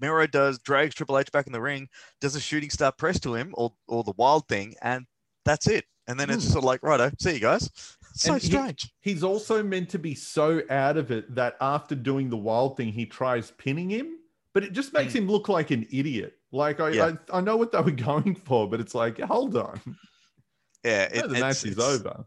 [0.00, 1.88] Mero does drags Triple H back in the ring,
[2.20, 5.06] does a shooting star press to him or or the wild thing, and
[5.44, 5.84] that's it.
[6.08, 6.40] And then it's hmm.
[6.40, 7.70] just sort of like, righto, see you guys.
[8.14, 8.92] So And he- strange.
[9.00, 12.92] He's also meant to be so out of it that after doing the wild thing,
[12.92, 14.18] he tries pinning him,
[14.52, 15.20] but it just makes hmm.
[15.20, 16.34] him look like an idiot.
[16.52, 17.12] Like I, Yeah.
[17.32, 19.80] I, I know what they were going for, but it's like, hold on,
[20.84, 22.24] yeah, the match is over.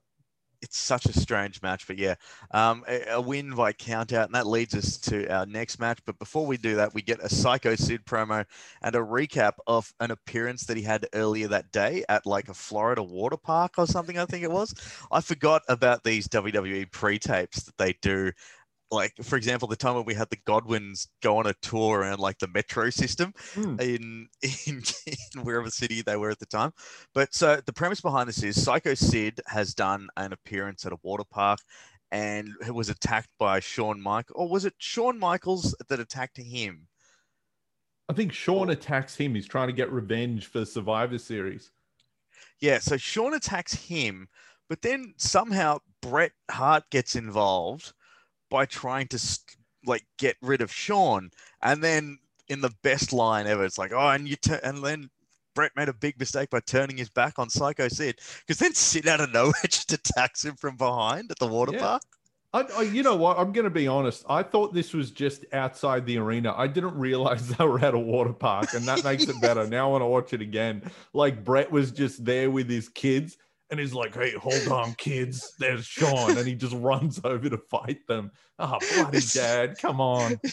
[0.61, 2.15] It's such a strange match, but yeah,
[2.51, 5.99] um, a, a win by count out, and that leads us to our next match.
[6.05, 8.45] But before we do that, we get a Psycho Sid promo
[8.81, 12.53] and a recap of an appearance that he had earlier that day at like a
[12.53, 14.17] Florida water park or something.
[14.17, 14.73] I think it was.
[15.11, 18.31] I forgot about these WWE pre-tapes that they do.
[18.91, 22.19] Like, for example, the time when we had the Godwins go on a tour around
[22.19, 23.75] like the metro system, Hmm.
[23.79, 24.27] in,
[24.67, 26.71] in in wherever city they were at the time.
[27.13, 30.97] But so the premise behind this is Psycho Sid has done an appearance at a
[31.03, 31.59] water park
[32.11, 36.87] and was attacked by Shawn Michaels, or was it Shawn Michaels that attacked him?
[38.09, 39.35] I think Shawn attacks him.
[39.35, 41.69] He's trying to get revenge for the Survivor Series.
[42.59, 44.27] Yeah, so Shawn attacks him,
[44.67, 47.93] but then somehow Bret Hart gets involved
[48.49, 51.31] by trying to st- like get rid of Shawn,
[51.61, 55.09] and then in the best line ever, it's like, oh, and you tu- and then
[55.55, 59.07] Bret made a big mistake by turning his back on Psycho Sid, because then Sid
[59.07, 61.79] out of nowhere just attacks him from behind at the water Yeah.
[61.79, 62.01] park.
[62.51, 63.37] I, I, you know what?
[63.37, 64.25] I'm going to be honest.
[64.27, 66.51] I thought this was just outside the arena.
[66.57, 69.67] I didn't realize they were at a water park, and that makes it better.
[69.69, 70.81] Now I want to watch it again.
[71.13, 73.37] Like Bret was just there with his kids,
[73.71, 75.53] and he's like, "Hey, hold on, kids.
[75.59, 78.31] There's Shawn," and he just runs over to fight them.
[78.57, 79.77] Oh, bloody dad!
[79.79, 80.39] Come on.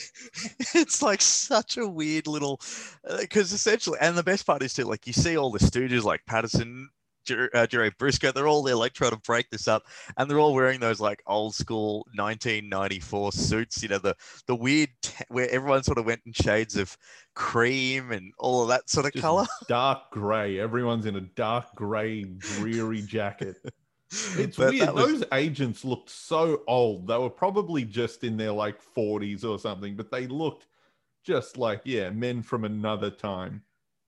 [0.75, 2.61] it's like such a weird little
[3.09, 6.05] uh, because essentially and the best part is too like you see all the stooges
[6.05, 6.89] like patterson
[7.27, 9.83] Jer- uh, Jerry Brisco, they're all there like trying to break this up,
[10.17, 13.83] and they're all wearing those like old school 1994 suits.
[13.83, 14.15] You know the
[14.47, 16.97] the weird t- where everyone sort of went in shades of
[17.35, 19.47] cream and all of that sort of Just color.
[19.69, 20.59] Dark gray.
[20.59, 23.57] Everyone's in a dark gray, dreary jacket.
[24.39, 24.95] It's But weird.
[24.95, 27.09] was- Those agents looked so old.
[27.09, 30.69] They were probably just in their like 40s or something, but they looked
[31.25, 33.63] just like, yeah, men from another time.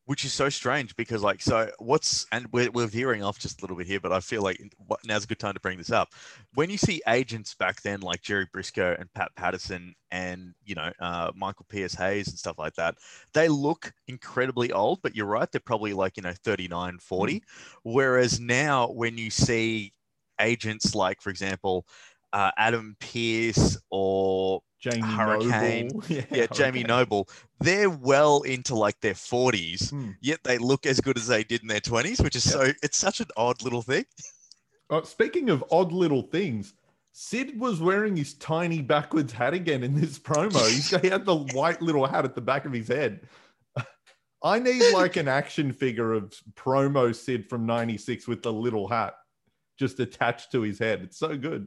[0.08, 3.62] Which is so strange because like so what's and we're, we're veering off just a
[3.62, 4.58] little bit here but i feel like
[5.04, 6.08] now's a good time to bring this up
[6.54, 10.90] when you see agents back then like jerry brisco and pat patterson and you know
[11.00, 11.92] uh, michael p.s.
[11.92, 12.94] hayes and stuff like that
[13.34, 17.42] they look incredibly old but you're right they're probably like you know 39 40 mm.
[17.82, 19.92] whereas now when you see
[20.40, 21.84] agents like for example
[22.32, 26.04] uh, adam pearce or Jamie Hurricane, Noble.
[26.08, 27.28] yeah, yeah Jamie Noble,
[27.60, 30.10] they're well into like their 40s, hmm.
[30.20, 32.54] yet they look as good as they did in their 20s, which is yep.
[32.54, 34.04] so it's such an odd little thing.
[34.88, 36.74] Uh, speaking of odd little things,
[37.12, 40.68] Sid was wearing his tiny backwards hat again in this promo.
[40.68, 43.20] He's, he had the white little hat at the back of his head.
[44.40, 49.14] I need like an action figure of promo Sid from 96 with the little hat
[49.78, 51.02] just attached to his head.
[51.02, 51.66] It's so good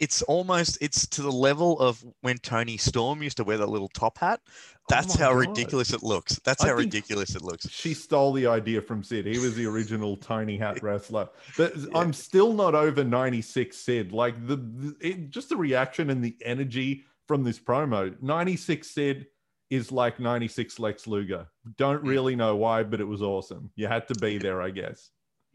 [0.00, 3.88] it's almost it's to the level of when Toni Storm used to wear that little
[3.88, 4.40] top hat.
[4.88, 5.48] That's oh how God.
[5.48, 6.40] ridiculous it looks.
[6.42, 7.68] That's I how ridiculous it looks.
[7.68, 9.26] She stole the idea from Sid.
[9.26, 11.28] He was the original Tony hat wrestler.
[11.56, 11.86] But yeah.
[11.94, 14.12] I'm still not over 96 Sid.
[14.12, 18.20] Like the, the it, just the reaction and the energy from this promo.
[18.20, 19.26] 96 Sid
[19.68, 21.46] is like 96 Lex Luger.
[21.76, 22.08] Don't mm.
[22.08, 23.70] really know why, but it was awesome.
[23.76, 25.10] You had to be there, I guess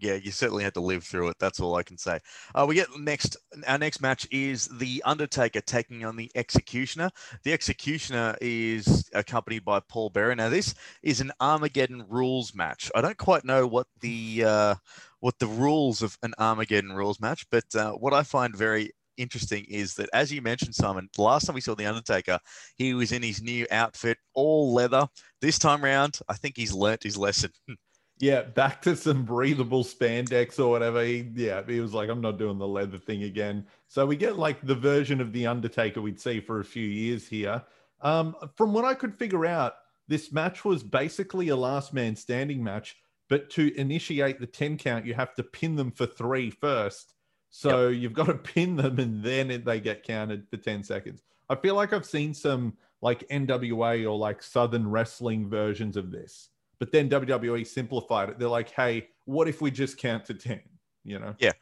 [0.05, 1.37] yeah, you certainly had to live through it.
[1.39, 2.19] That's all I can say.
[2.53, 3.37] Uh, we get next.
[3.67, 7.09] Our next match is the Undertaker taking on the Executioner.
[7.43, 10.35] The Executioner is accompanied by Paul Bearer.
[10.35, 12.91] Now, this is an Armageddon rules match.
[12.93, 14.75] I don't quite know what the uh,
[15.19, 19.65] what the rules of an Armageddon rules match, but uh, what I find very interesting
[19.69, 22.39] is that, as you mentioned, Simon, the last time we saw the Undertaker,
[22.75, 25.07] he was in his new outfit, all leather.
[25.41, 27.51] This time round, I think he's learnt his lesson.
[28.19, 31.03] Yeah, back to some breathable spandex or whatever.
[31.03, 33.65] He, yeah, he was like, I'm not doing the leather thing again.
[33.89, 37.27] So we get like the version of the Undertaker we'd see for a few years
[37.27, 37.61] here.
[38.01, 39.73] Um, from what I could figure out,
[40.07, 42.95] this match was basically a last man standing match,
[43.27, 47.15] but to initiate the 10 count, you have to pin them for three first.
[47.49, 48.01] So yep.
[48.01, 51.21] you've got to pin them and then they get counted for 10 seconds.
[51.49, 56.49] I feel like I've seen some like NWA or like Southern wrestling versions of this
[56.79, 58.39] but then WWE simplified it.
[58.39, 60.61] They're like, hey, what if we just count to 10?
[61.03, 61.35] You know?
[61.39, 61.53] Yeah.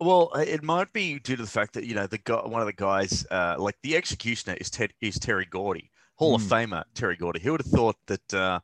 [0.00, 2.66] Well, it might be due to the fact that, you know, the guy, one of
[2.66, 6.36] the guys, uh, like the executioner is Ted, is Terry Gordy, Hall mm.
[6.36, 6.74] of hmm.
[6.74, 7.40] Famer Terry Gordy.
[7.40, 8.60] Who would have thought that uh,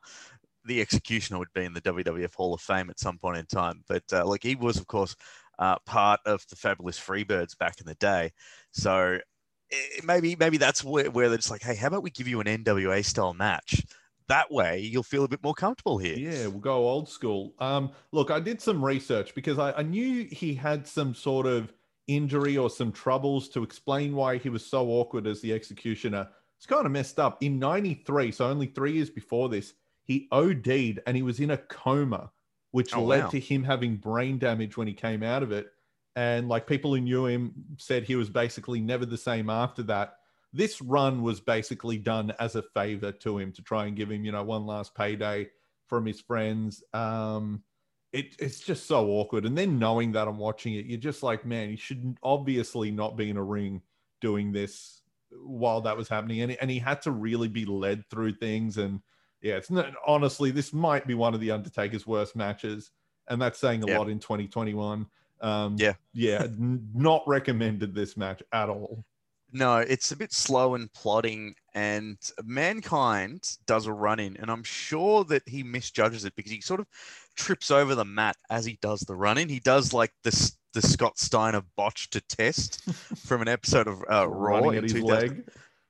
[0.65, 3.83] the executioner would be in the WWF Hall of Fame at some point in time?
[3.87, 5.15] But uh, like he was, of course,
[5.59, 8.31] uh, part of the Fabulous Freebirds back in the day.
[8.71, 9.19] So
[9.69, 12.41] it, maybe maybe that's where, where they're just like, hey, how about we give you
[12.41, 13.85] an NWA style match?
[14.29, 16.17] That way you'll feel a bit more comfortable here.
[16.17, 17.53] Yeah, we'll go old school.
[17.59, 21.73] Um, look, I did some research because I, I knew he had some sort of
[22.07, 26.27] injury or some troubles to explain why he was so awkward as the executioner.
[26.57, 27.41] It's kind of messed up.
[27.41, 31.57] In 93, so only three years before this, he OD'd and he was in a
[31.57, 32.31] coma,
[32.71, 33.29] which oh, led wow.
[33.29, 35.67] to him having brain damage when he came out of it.
[36.15, 40.18] And like people who knew him said he was basically never the same after that
[40.53, 44.25] this run was basically done as a favor to him to try and give him,
[44.25, 45.49] you know, one last payday
[45.87, 46.83] from his friends.
[46.93, 47.63] Um,
[48.11, 49.45] it, it's just so awkward.
[49.45, 53.15] And then knowing that I'm watching it, you're just like, man, you should obviously not
[53.15, 53.81] be in a ring
[54.21, 56.41] doing this while that was happening.
[56.41, 58.77] And, and he had to really be led through things.
[58.77, 59.01] And
[59.41, 62.89] yeah, it's not, honestly, this might be one of the Undertaker's worst matches.
[63.27, 63.99] And that's saying a yeah.
[63.99, 65.05] lot in 2021.
[65.41, 65.93] Um, yeah.
[66.13, 66.41] yeah.
[66.43, 69.05] n- not recommended this match at all.
[69.51, 74.63] No, it's a bit slow and plodding, and Mankind does a run in, and I'm
[74.63, 76.87] sure that he misjudges it because he sort of
[77.35, 79.49] trips over the mat as he does the run in.
[79.49, 82.83] He does like the the Scott Steiner botch to test
[83.25, 85.43] from an episode of uh, Raw in 2000.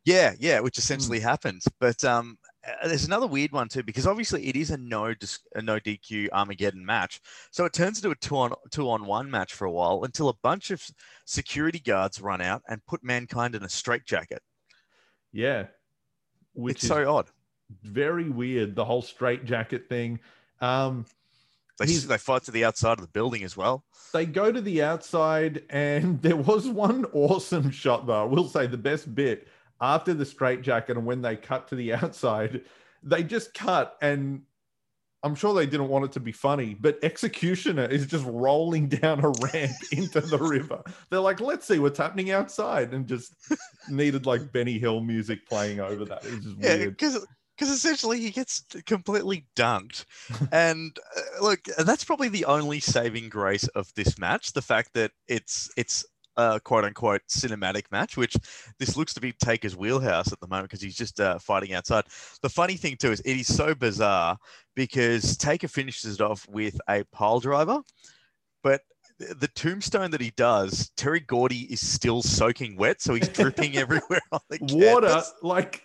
[0.05, 1.23] Yeah, yeah, which essentially mm.
[1.23, 1.67] happens.
[1.79, 2.37] But um,
[2.83, 5.13] there's another weird one too because obviously it is a no
[5.55, 9.29] a no DQ Armageddon match, so it turns into a two on two on one
[9.29, 10.83] match for a while until a bunch of
[11.25, 14.41] security guards run out and put mankind in a straitjacket.
[15.31, 15.67] Yeah,
[16.53, 17.27] which it's so odd,
[17.83, 18.75] very weird.
[18.75, 20.19] The whole straitjacket thing.
[20.61, 21.05] Um,
[21.79, 23.85] they they fight to the outside of the building as well.
[24.11, 28.21] They go to the outside, and there was one awesome shot though.
[28.21, 29.47] I will say the best bit
[29.81, 32.61] after the straitjacket and when they cut to the outside,
[33.03, 34.41] they just cut and
[35.21, 39.23] I'm sure they didn't want it to be funny, but Executioner is just rolling down
[39.23, 40.81] a ramp into the river.
[41.09, 43.33] They're like, let's see what's happening outside, and just
[43.89, 46.23] needed like Benny Hill music playing over that.
[46.25, 46.97] It's just yeah, weird.
[46.97, 47.25] Because
[47.57, 50.05] because essentially he gets completely dunked.
[50.53, 55.11] and uh, look, that's probably the only saving grace of this match: the fact that
[55.27, 56.05] it's it's
[56.37, 58.35] uh, quote unquote cinematic match, which
[58.79, 62.05] this looks to be Taker's wheelhouse at the moment because he's just uh, fighting outside.
[62.41, 64.37] The funny thing too is it is so bizarre
[64.75, 67.81] because Taker finishes it off with a pile driver,
[68.63, 68.81] but
[69.19, 74.21] the tombstone that he does, Terry Gordy is still soaking wet, so he's dripping everywhere
[74.31, 75.83] on the Water like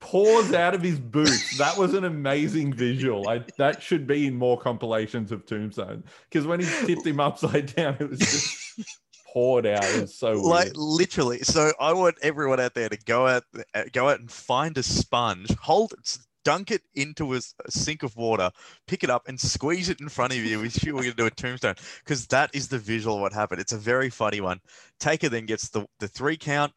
[0.00, 1.58] pours out of his boots.
[1.58, 3.28] That was an amazing visual.
[3.28, 7.74] I, that should be in more compilations of Tombstone because when he tipped him upside
[7.74, 8.80] down, it was just
[9.36, 9.84] poured out.
[9.84, 10.76] It was so like weird.
[10.78, 11.38] literally.
[11.40, 14.82] So I want everyone out there to go out, uh, go out and find a
[14.82, 18.50] sponge, hold it, dunk it into a sink of water,
[18.86, 20.58] pick it up and squeeze it in front of you.
[20.58, 23.60] We shoot, we're gonna do a tombstone because that is the visual of what happened.
[23.60, 24.58] It's a very funny one.
[25.00, 26.72] Taker then gets the the three count.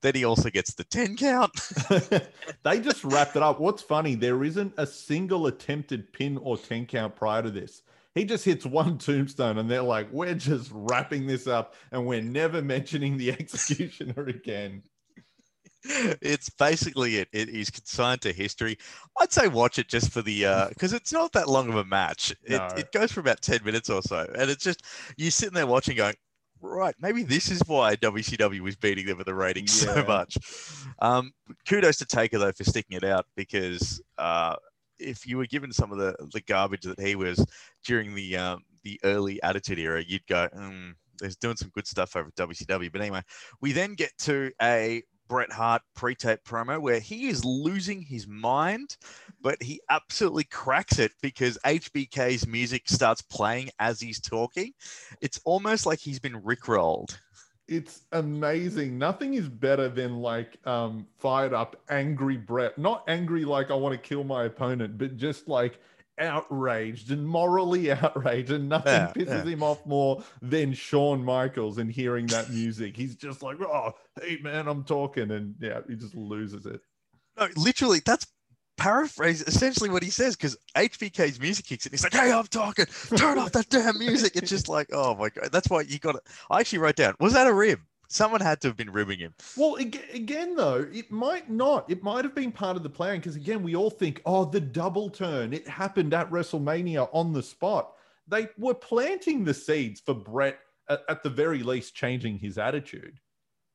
[0.00, 1.52] Then he also gets the ten count.
[2.64, 3.60] they just wrapped it up.
[3.60, 7.82] What's funny, there isn't a single attempted pin or 10 count prior to this.
[8.18, 12.20] He just hits one tombstone and they're like, we're just wrapping this up and we're
[12.22, 14.82] never mentioning the executioner again.
[15.84, 17.28] it's basically it.
[17.32, 18.76] It is consigned to history.
[19.20, 22.32] I'd say watch it just for the because it's not that long of a match.
[22.42, 22.66] It, No.
[22.76, 24.82] it goes for about ten minutes or so, and it's just
[25.16, 26.16] you sitting there watching, going,
[26.60, 30.36] right, maybe this is why WCW was beating them with the ratings so much.
[31.00, 31.32] Um,
[31.68, 34.56] kudos to Taker though for sticking it out because uh,
[34.98, 37.44] if you were given some of the the garbage that he was
[37.84, 42.16] during the um, the early Attitude era, you'd go, mm, "There's doing some good stuff
[42.16, 43.22] over WCW." But anyway,
[43.60, 48.96] we then get to a Bret Hart pre-tape promo where he is losing his mind,
[49.42, 54.72] but he absolutely cracks it because HBK's music starts playing as he's talking.
[55.20, 57.18] It's almost like he's been rickrolled.
[57.68, 58.98] It's amazing.
[58.98, 62.78] Nothing is better than like um fired up, angry Bret.
[62.78, 65.78] Not angry like I want to kill my opponent, but just like
[66.18, 68.50] outraged and morally outraged.
[68.50, 69.44] And nothing Yeah, pisses yeah.
[69.44, 72.96] him off more than Shawn Michaels and hearing that music.
[72.96, 75.30] He's just like, oh, hey man, I'm talking.
[75.30, 76.80] And yeah, he just loses it.
[77.38, 78.26] No, literally, that's
[78.78, 81.92] paraphrase essentially what he says because HBK's music kicks in.
[81.92, 82.86] He's like, "Hey, I'm talking.
[83.16, 86.16] Turn off that damn music." It's just like, oh my god, that's why you got
[86.16, 86.22] it.
[86.50, 87.80] I actually wrote down, was that a rib?
[88.10, 89.34] Someone had to have been ribbing him.
[89.54, 91.90] Well, again, though, it might not.
[91.90, 94.60] It might have been part of the plan because, again, we all think, oh, the
[94.60, 95.52] double turn.
[95.52, 97.92] It happened at WrestleMania on the spot.
[98.26, 100.58] They were planting the seeds for Bret,
[100.88, 103.20] at, at the very least, changing his attitude.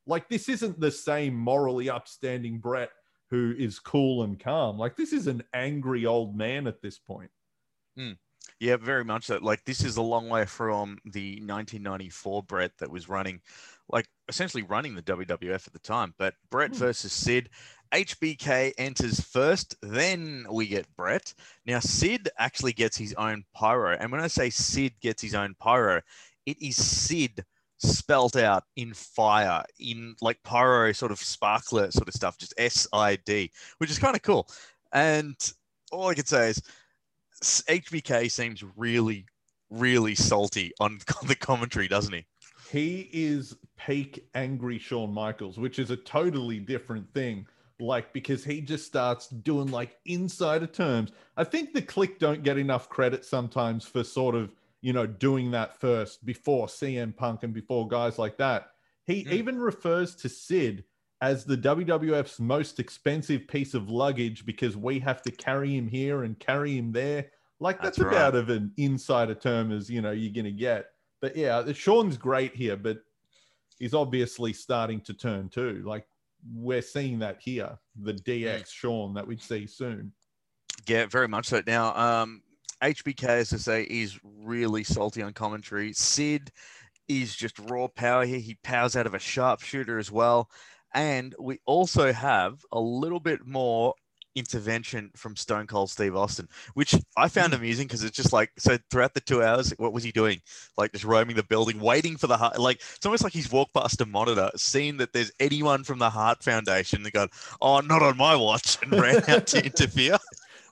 [0.08, 2.90] Like, this isn't the same morally upstanding Bret
[3.34, 4.78] who is cool and calm.
[4.78, 7.32] Like, this is an angry old man at this point.
[8.60, 9.40] Yeah, very much so.
[9.42, 13.42] Like this is a long way from the 1994 Bret that was running,
[13.90, 16.14] like essentially running the WWF at the time.
[16.20, 16.78] But Bret Hmm.
[16.78, 17.50] versus Sid,
[17.92, 21.34] HBK enters first, then we get Bret.
[21.66, 25.56] Now Sid actually gets his own pyro, and when I say Sid gets his own
[25.60, 26.02] pyro,
[26.46, 27.44] it is Sid
[27.84, 32.88] spelt out in fire, in like pyro sort of sparkler sort of stuff, just S
[32.94, 34.48] I D, which is kind of cool.
[34.92, 35.36] And
[35.92, 36.62] all I can say is
[37.42, 39.26] HBK seems really,
[39.70, 42.26] really salty on the commentary, doesn't he?
[42.74, 47.46] he is peak angry Shawn Michaels, which is a totally different thing.
[47.80, 51.12] Like, because he just starts doing like insider terms.
[51.38, 54.52] I think the Kliq don't get enough credit sometimes for sort of,
[54.84, 58.72] you know, doing that first before CM Punk and before guys like that.
[59.06, 59.32] He Mm.
[59.32, 60.84] even refers to Sid
[61.22, 66.24] as the WWF's most expensive piece of luggage because we have to carry him here
[66.24, 67.32] and carry him there.
[67.62, 68.14] Like that's, That's right.
[68.14, 70.88] about of an insider term as you know you're gonna get.
[71.22, 72.98] But yeah, Shawn's great here, but
[73.80, 75.82] he's obviously starting to turn too.
[75.86, 76.06] Like
[76.54, 80.12] we're seeing that here, the DX Shawn that we'd see soon.
[80.88, 81.62] Yeah, very much so.
[81.66, 82.42] Now, um,
[82.84, 85.94] HBK, as I say, is really salty on commentary.
[85.94, 86.52] Sid
[87.08, 88.40] is just raw power here.
[88.40, 90.50] He powers out of a sharpshooter as well.
[90.94, 93.94] And we also have a little bit more
[94.36, 97.58] intervention from Stone Cold Steve Austin, which I found mm.
[97.58, 100.42] amusing because it's just like so throughout the two hours, what was he doing?
[100.78, 102.60] Like just roaming the building, waiting for the heart.
[102.60, 106.10] Like it's almost like he's walked past a monitor, seen that there's anyone from the
[106.10, 107.30] Hart Foundation, and gone,
[107.62, 110.18] "Oh, not on my watch," and ran out to interfere.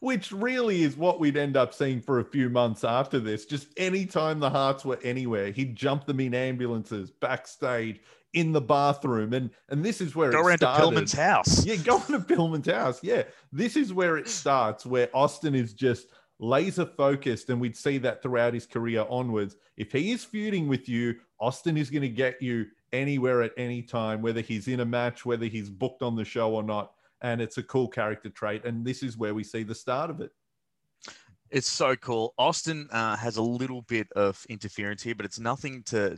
[0.02, 3.46] Which really is what we'd end up seeing for a few months after this.
[3.46, 8.02] Just anytime the Harts were anywhere, he'd jump them in ambulances, backstage,
[8.34, 10.82] in the bathroom, and and this is where Go it around started.
[10.82, 11.66] to Pillman's house.
[11.66, 13.00] Yeah, go to Pillman's house.
[13.04, 16.08] Yeah, this is where it starts, where Austin is just
[16.40, 19.58] laser focused, and we'd see that throughout his career onwards.
[19.78, 23.82] If he is feuding with you, Austin is going to get you anywhere at any
[23.82, 26.94] time, whether he's in a match, whether he's booked on the show or not.
[27.22, 30.22] And it's a cool character trait, and this is where we see the start of
[30.22, 30.32] it.
[31.52, 32.34] It's so cool.
[32.38, 36.18] Austin uh, has a little bit of interference here, but it's nothing to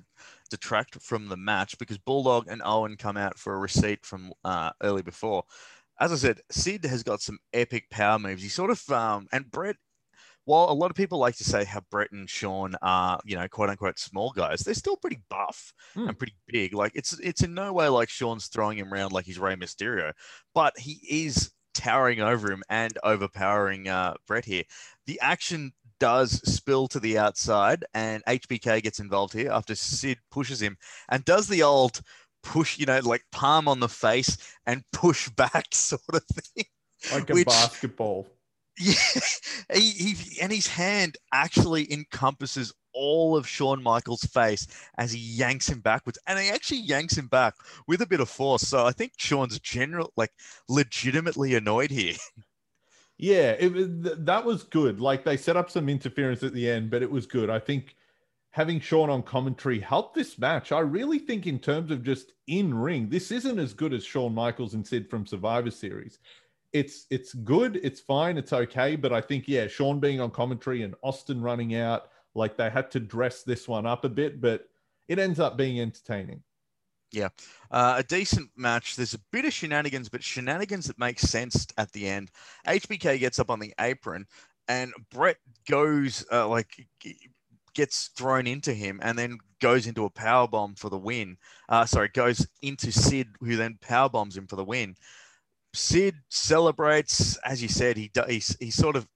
[0.52, 4.70] detract from the match because Bulldog and Owen come out for a receipt from uh,
[4.84, 5.44] early before.
[6.00, 8.44] As I said, Sid has got some epic power moves.
[8.44, 9.78] He sort of um, and Bret
[10.46, 13.48] while a lot of people like to say how Bret and Shawn are, you know,
[13.48, 16.10] quote unquote small guys, they're still pretty buff Hmm.
[16.10, 16.74] and pretty big.
[16.74, 20.12] Like it's it's in no way like Shawn's throwing him around like he's Rey Mysterio,
[20.54, 24.64] but he is towering over him and overpowering uh, Bret here.
[25.08, 30.62] The action does spill to the outside, and HBK gets involved here after Sid pushes
[30.62, 30.78] him
[31.10, 32.02] and does the old
[32.44, 36.66] push, you know, like palm on the face and push back sort of thing.
[37.12, 38.28] Like a Which- basketball.
[38.80, 44.68] Yeah, he, he and his hand actually encompasses all of Shawn Michaels' face
[44.98, 47.54] as he yanks him backwards, and he actually yanks him back
[47.88, 48.68] with a bit of force.
[48.68, 50.32] So I think Shawn's general, like,
[50.70, 52.16] legitimately annoyed here.
[53.20, 55.00] Yeah, it, th- that was good.
[55.00, 57.50] Like they set up some interference at the end, but it was good.
[57.50, 57.96] I think
[58.54, 60.72] having Shawn on commentary helped this match.
[60.72, 64.34] I really think, in terms of just in ring, this isn't as good as Shawn
[64.34, 66.20] Michaels and Sid from Survivor Series.
[66.74, 70.82] It's it's good, it's fine, it's okay, but I think yeah, Shawn being on commentary
[70.82, 74.68] and Austin running out, like they had to dress this one up a bit, but
[75.08, 76.42] it ends up being entertaining.
[77.70, 78.96] Uh, a decent match.
[78.96, 82.32] There's a bit of shenanigans, but shenanigans that make sense at the end.
[82.68, 84.26] HBK gets up on the apron,
[84.68, 85.38] and Bret
[85.70, 86.88] goes uh, like
[87.76, 91.38] gets thrown into him, and then goes into a power bomb for the win.
[91.70, 94.96] Uh, sorry, goes into Sid, who then power bombs him for the win.
[95.74, 97.98] Sid celebrates, as you said.
[97.98, 99.08] He he he's sort of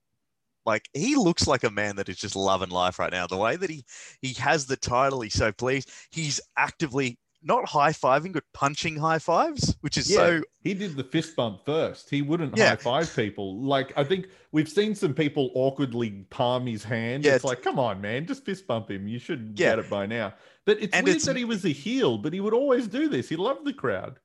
[0.65, 3.27] like he looks like a man that is just loving life right now.
[3.27, 3.85] The way that he
[4.21, 5.89] he has the title, he's so pleased.
[6.11, 10.97] He's actively not high fiving, but punching high fives, which is Yeah, so he did
[10.97, 12.09] the fist bump first.
[12.09, 12.69] He wouldn't Yeah.
[12.69, 13.61] high five people.
[13.61, 17.23] Like I think we've seen some people awkwardly palm his hand.
[17.23, 19.07] Yeah, it's it's- like, come on, man, just fist bump him.
[19.07, 19.75] You should Yeah.
[19.75, 20.33] get it by now.
[20.65, 23.07] But it's And weird it's- that he was a heel, but he would always do
[23.07, 23.29] this.
[23.29, 24.19] He loved the crowd.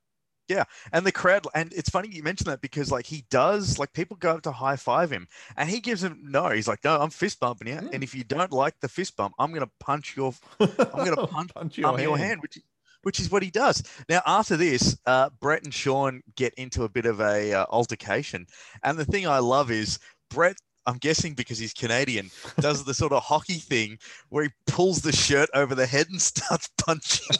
[0.92, 4.16] And the crowd and it's funny you mentioned that because like he does like people
[4.16, 5.26] go up to high five him
[5.56, 7.94] and he gives him no he's like no i'm fist bumping you Mm.
[7.94, 10.68] and if you don't like the fist bump i'm gonna punch your i'm
[11.04, 12.58] gonna punch, punch your, your hand which
[13.02, 16.88] which is what he does now after this uh bret and shawn get into a
[16.88, 18.46] bit of a uh, altercation
[18.82, 19.98] and the thing i love is
[20.30, 20.56] bret
[20.86, 22.30] i'm guessing because he's canadian
[22.60, 26.20] does the sort of hockey thing where he pulls the shirt over the head and
[26.20, 27.36] starts punching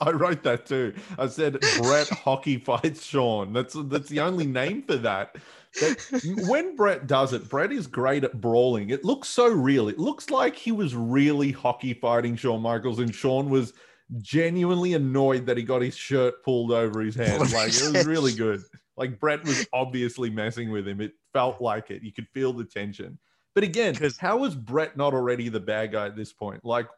[0.00, 0.94] I wrote that too.
[1.18, 3.52] I said Bret hockey fights Shawn.
[3.52, 5.36] That's that's the only name for that.
[5.80, 6.12] But
[6.46, 8.90] when Bret does it, Bret is great at brawling.
[8.90, 9.88] It looks so real.
[9.88, 13.72] It looks like he was really hockey fighting Shawn Michaels, and Shawn was
[14.18, 17.40] genuinely annoyed that he got his shirt pulled over his head.
[17.40, 18.62] Like it was really good.
[18.96, 21.00] Like Bret was obviously messing with him.
[21.00, 22.02] It felt like it.
[22.02, 23.18] You could feel the tension.
[23.54, 26.64] But again, 'Cause- how is Bret not already the bad guy at this point?
[26.64, 26.88] Like,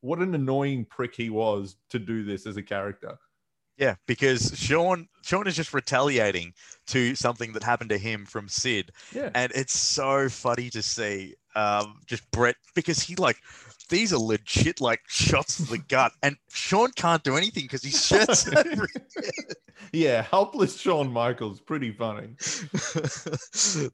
[0.00, 3.16] what an annoying prick he was to do this as a character.
[3.76, 6.52] Yeah, because Shawn Shawn is just retaliating
[6.88, 9.30] to something that happened to him from Sid, Yeah.
[9.34, 13.36] and it's so funny to see um, just Bret because he like
[13.88, 18.06] these are legit like shots to the gut, and Shawn can't do anything because his
[18.06, 18.88] shirt's over.
[19.92, 22.28] Yeah, helpless Shawn Michaels, pretty funny.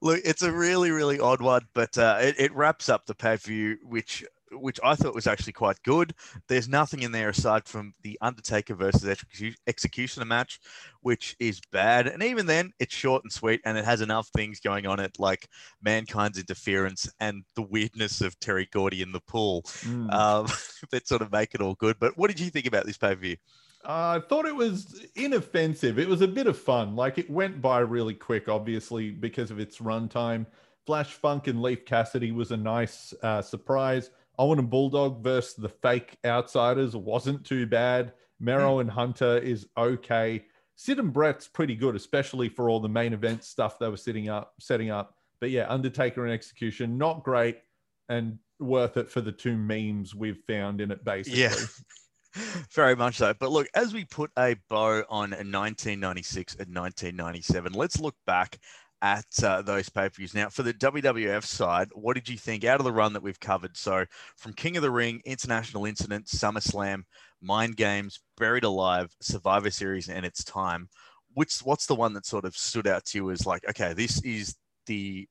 [0.01, 3.36] Look, it's a really really odd one, but uh, it, it wraps up the pay
[3.36, 6.14] per view, which which I thought was actually quite good.
[6.48, 10.61] There's nothing in there aside from the Undertaker versus Execu- Executioner match,
[11.03, 12.07] which is bad.
[12.07, 15.18] And even then, it's short and sweet, and it has enough things going on it,
[15.18, 15.48] like
[15.82, 20.12] mankind's interference and the weirdness of Terry Gordy in the pool, Mm.
[20.12, 20.46] um,
[20.90, 21.96] that sort of make it all good.
[21.98, 23.36] But what did you think about this pay per view?
[23.82, 25.98] Uh, I thought it was inoffensive.
[25.98, 26.94] It was a bit of fun.
[26.96, 30.44] Like it went by really quick, obviously, because of its runtime.
[30.86, 34.11] Flash Funk and Leif Cassidy was a nice uh, surprise.
[34.41, 38.14] Owen and Bulldog versus the fake outsiders wasn't too bad.
[38.41, 38.80] Mero hmm.
[38.80, 40.43] and Hunter is okay.
[40.76, 44.30] Sid and Bret's pretty good, especially for all the main event stuff they were sitting
[44.30, 45.14] up, setting up.
[45.43, 47.59] But yeah, Undertaker and Execution, not great
[48.09, 51.43] and worth it for the two memes we've found in it, basically.
[51.43, 51.55] Yeah.
[52.72, 53.34] Very much so.
[53.38, 58.59] But look, as we put a bow on 1996 and 1997, let's look back
[59.03, 60.34] at uh, those pay per views.
[60.34, 63.40] Now, for the WWF side, what did you think out of the run that we've
[63.40, 63.76] covered?
[63.76, 64.05] So,
[64.36, 67.05] from King of the Ring, International Incident, SummerSlam,
[67.40, 70.88] Mind Games, Buried Alive, Survivor Series, and It's Time,
[71.34, 74.20] which what's the one that sort of stood out to you as like, okay, this
[74.22, 75.28] is the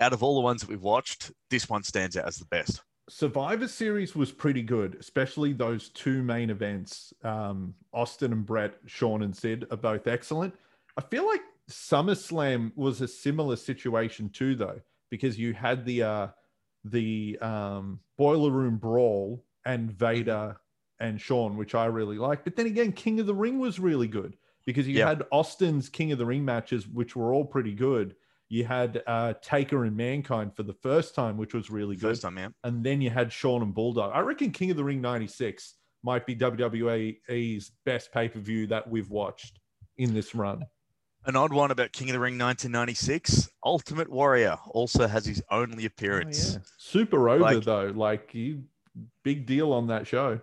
[0.00, 2.82] out of all the ones that we've watched, this one stands out as the best.
[3.08, 7.12] Survivor Series was pretty good, especially those two main events.
[7.22, 10.54] Um, Austin and Bret, Shawn and Sid are both excellent.
[10.96, 16.28] I feel like SummerSlam was a similar situation too, though, because you had the uh,
[16.84, 20.56] the um, boiler room brawl and Vader
[21.00, 22.44] and Shawn, which I really liked.
[22.44, 24.36] But then again, King of the Ring was really good
[24.66, 25.08] because you Yeah.
[25.08, 28.14] had Austin's King of the Ring matches, which were all pretty good.
[28.48, 32.10] You had uh, Taker and Mankind for the first time, which was really good.
[32.10, 32.54] First time, man.
[32.64, 34.12] And then you had Shawn and Bulldog.
[34.14, 38.88] I reckon King of the Ring 96 might be WWE's best pay per view that
[38.88, 39.60] we've watched
[39.96, 40.64] in this run.
[41.24, 43.48] An odd one about King of the Ring 1996.
[43.64, 46.50] Ultimate Warrior also has his only appearance.
[46.50, 46.64] Oh, yeah.
[46.78, 47.92] Super over Like- though.
[47.94, 48.64] Like you,
[49.22, 50.40] big deal on that show.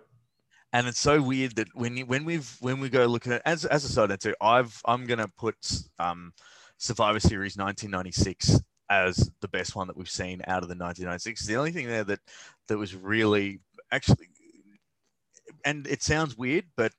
[0.72, 3.64] and it's so weird that when you when we've when we go looking at as
[3.64, 5.56] as a side note too, I've I'm gonna put
[5.98, 6.32] um
[6.78, 11.44] Survivor Series 1996 as the best one that we've seen out of the 1996.
[11.46, 12.20] The only thing there that
[12.68, 13.60] that was really
[13.92, 14.28] actually,
[15.64, 16.92] and it sounds weird, but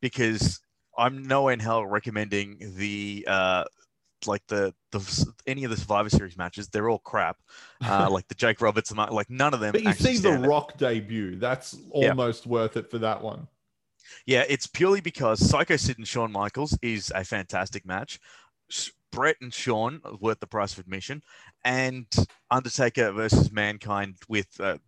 [0.00, 0.60] because
[0.98, 3.64] I'm no in hell recommending the uh
[4.26, 7.36] like the the any of the Survivor Series matches, they're all crap.
[7.84, 9.72] Uh, like the Jake Roberts, and like none of them.
[9.72, 10.32] But you see the.
[10.32, 11.36] Rock debut.
[11.36, 12.10] That's Yeah.
[12.10, 13.46] almost worth it for that one.
[14.26, 18.18] Yeah, it's purely because Psycho Sid and Shawn Michaels is a fantastic match.
[19.10, 21.22] Bret and Shawn worth the price of admission,
[21.64, 22.06] and
[22.50, 24.78] Undertaker versus Mankind with uh,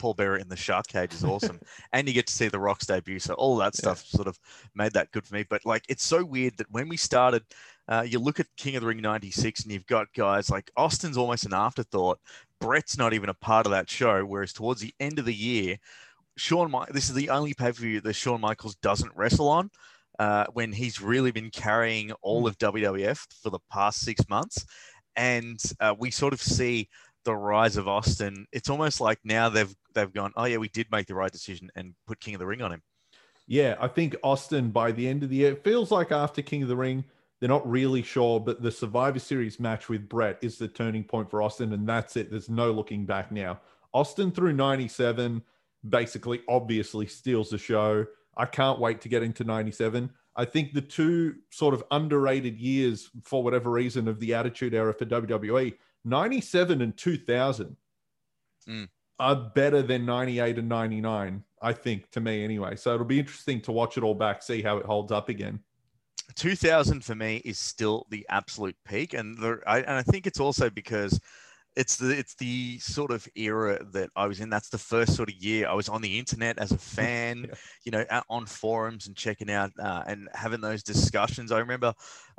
[0.00, 1.60] Paul Bearer in the shark cage is awesome,
[1.92, 3.18] and you get to see the Rock's debut.
[3.18, 4.38] So all that stuff sort of
[4.74, 5.44] made that good for me.
[5.48, 7.44] But like, it's so weird that when we started,
[7.86, 11.18] uh, you look at King of the Ring '96, and you've got guys like Austin's
[11.18, 12.18] almost an afterthought.
[12.60, 14.24] Bret's not even a part of that show.
[14.24, 15.76] Whereas towards the end of the year,
[16.36, 19.70] Shawn, Mi- this is the only pay per view that Shawn Michaels doesn't wrestle on.
[20.18, 24.66] Uh, when he's really been carrying all of WWF for the past six months,
[25.16, 26.88] and uh, we sort of see
[27.24, 28.46] the rise of Austin.
[28.52, 31.70] It's almost like now they've they've gone, oh yeah, we did make the right decision
[31.74, 32.82] and put King of the Ring on him.
[33.46, 36.62] Yeah, I think Austin by the end of the year, it feels like after King
[36.62, 37.04] of the Ring,
[37.40, 41.30] they're not really sure, but the Survivor Series match with Bret is the turning point
[41.30, 42.30] for Austin, and that's it.
[42.30, 43.60] There's no looking back now.
[43.92, 45.42] Austin through 97
[45.88, 48.06] basically obviously steals the show.
[48.36, 50.10] I can't wait to get into 97.
[50.36, 54.94] I think the two sort of underrated years, for whatever reason, of the Attitude Era
[54.94, 55.74] for WWE,
[56.04, 57.76] 97 and 2000
[58.68, 58.88] Mm.
[59.18, 62.76] are better than 98 and 99, I think, to me anyway.
[62.76, 65.60] So it'll be interesting to watch it all back, see how it holds up again.
[66.36, 70.40] 2000 for me is still the absolute peak, and the, I, and I think it's
[70.40, 71.18] also because
[71.80, 74.50] it's the it's the sort of era that I was in.
[74.50, 77.54] That's the first sort of year I was on the internet as a fan, Yeah.
[77.84, 81.50] you know, out on forums and checking out uh, and having those discussions.
[81.52, 81.92] I remember,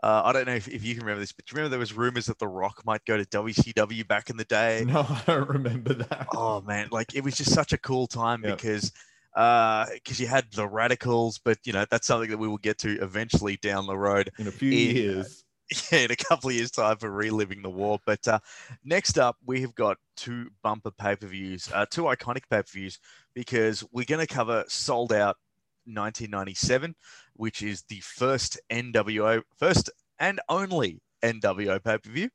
[0.04, 1.80] uh, I don't know if, if you can remember this, but do you remember there
[1.80, 4.84] was rumors that The Rock might go to WCW back in the day.
[4.88, 6.28] No, I don't remember that.
[6.34, 8.58] Oh man, like it was just such a cool time Yep.
[8.58, 8.92] because
[9.36, 12.78] uh because you had the Radicalz, but you know that's something that we will get
[12.80, 15.44] to eventually down the road In a few in- years.
[15.92, 18.00] in a couple of years time for reliving the war.
[18.06, 18.40] But uh,
[18.84, 22.72] next up, we have got two bumper pay per views, uh, two iconic pay per
[22.72, 23.00] views,
[23.34, 25.38] because we're going to cover Souled Out
[25.86, 26.96] 1997,
[27.36, 32.30] which is the first NWO, first and only NWO pay per view.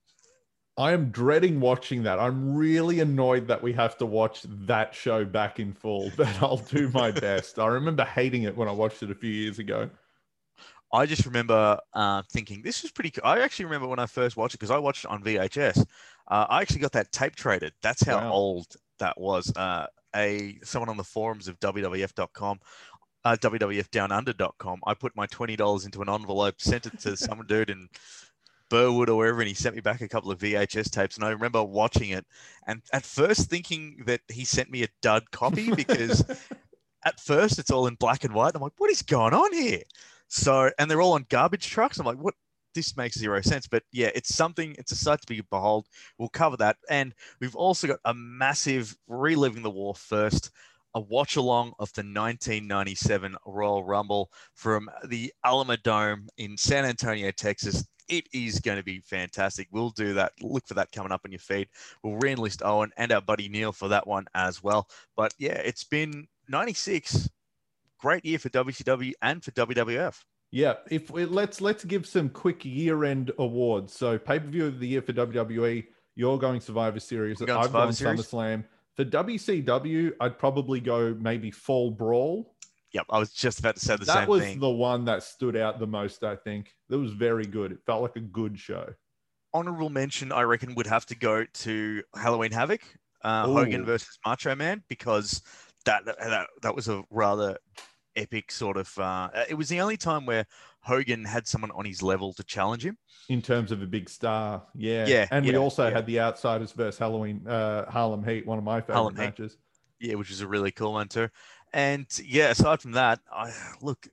[0.78, 2.18] I am dreading watching that.
[2.18, 6.58] I'm really annoyed that we have to watch that show back in full, but I'll
[6.58, 7.58] do my best.
[7.58, 9.90] I remember hating it when I watched it a few years ago.
[10.92, 13.22] I just remember uh, thinking this was pretty cool.
[13.24, 15.84] I actually remember when I first watched it because I watched it on VHS.
[16.28, 17.72] Uh, I actually got that tape traded.
[17.82, 18.32] That's how Wow.
[18.32, 18.66] old
[18.98, 19.54] that was.
[19.56, 22.58] Uh, a someone on the forums of WWF.com,
[23.24, 24.80] uh, WWFdownunder.com.
[24.86, 27.88] I put my twenty dollars into an envelope, sent it to some dude in
[28.70, 31.16] Burwood or wherever, and he sent me back a couple of VHS tapes.
[31.16, 32.24] And I remember watching it,
[32.66, 36.24] and at first thinking that he sent me a dud copy because
[37.04, 38.52] at first it's all in black and white.
[38.54, 39.82] I'm like, what is going on here?
[40.28, 41.98] So, and they're all on garbage trucks.
[41.98, 42.34] I'm like, what?
[42.74, 43.66] This makes zero sense.
[43.66, 45.86] But yeah, it's something, it's a sight to be behold.
[46.18, 46.76] We'll cover that.
[46.90, 50.50] And we've also got a massive reliving the war first,
[50.94, 57.86] a watch along of the 1997 Royal Rumble from the Alamodome in San Antonio, Texas.
[58.08, 59.68] It is going to be fantastic.
[59.70, 60.32] We'll do that.
[60.42, 61.68] Look for that coming up on your feed.
[62.02, 64.86] We'll re enlist Owen and our buddy Neil for that one as well.
[65.16, 67.28] But yeah, it's been 96
[67.98, 70.16] great year for WCW and for WWF.
[70.52, 73.92] Yeah, if we, let's let's give some quick year-end awards.
[73.92, 75.84] So pay-per-view of the year for WWE,
[76.14, 77.38] you're going Survivor Series.
[77.38, 78.20] Going I've Survivor gone Series.
[78.22, 78.64] SummerSlam.
[78.96, 82.54] For WCW, I'd probably go maybe Fall Brawl.
[82.92, 84.38] Yep, I was just about to say the that same thing.
[84.38, 86.24] That was the one that stood out the most.
[86.24, 87.72] I think that was very good.
[87.72, 88.88] It felt like a good show.
[89.52, 92.80] Honorable mention, I reckon, would have to go to Halloween Havoc,
[93.22, 95.42] uh, Hogan versus Macho Man, because
[95.86, 97.56] that that that was a rather
[98.14, 98.96] epic sort of.
[98.98, 100.46] Uh, it was the only time where
[100.80, 102.96] Hogan had someone on his level to challenge him.
[103.28, 104.62] in terms of a big star.
[104.74, 105.06] Yeah.
[105.06, 105.94] Yeah, And we also yeah.
[105.94, 109.22] had the Outsiders versus Halloween, uh, Harlem Heat, one of my favorite Harlem Heat.
[109.22, 109.56] matches.
[109.98, 111.28] Yeah, which was a really cool one too.
[111.72, 113.50] And yeah, aside from that, I
[113.82, 114.06] look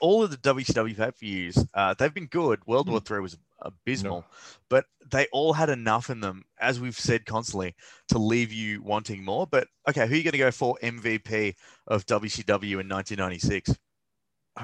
[0.00, 1.58] all of the WCW pay per views.
[1.74, 2.60] Uh, they've been good.
[2.66, 2.92] World Hmm.
[2.92, 4.24] War Three was abysmal.
[4.68, 7.74] But they all had enough in them, as we've said constantly,
[8.08, 9.46] to leave you wanting more.
[9.46, 11.54] But okay, who are you going to go for MVP
[11.86, 13.76] of WCW in 1996?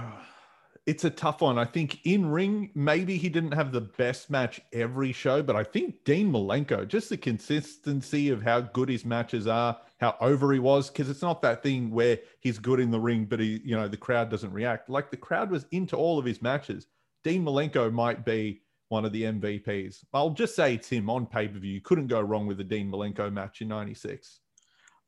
[0.89, 1.59] it's a tough one.
[1.59, 5.63] I think in ring, maybe he didn't have the best match every show, but I
[5.63, 10.59] think Dean Malenko, just the consistency of how good his matches are, how over he
[10.59, 13.77] was, because it's not that thing where he's good in the ring, but he, you
[13.77, 14.89] know, the crowd doesn't react.
[14.89, 16.87] Like the crowd was into all of his matches.
[17.23, 20.05] Dean Malenko might be one of the MVPs.
[20.13, 21.73] I'll just say it's him on pay per view.
[21.73, 24.41] You couldn't go wrong with the Dean Malenko match in '96.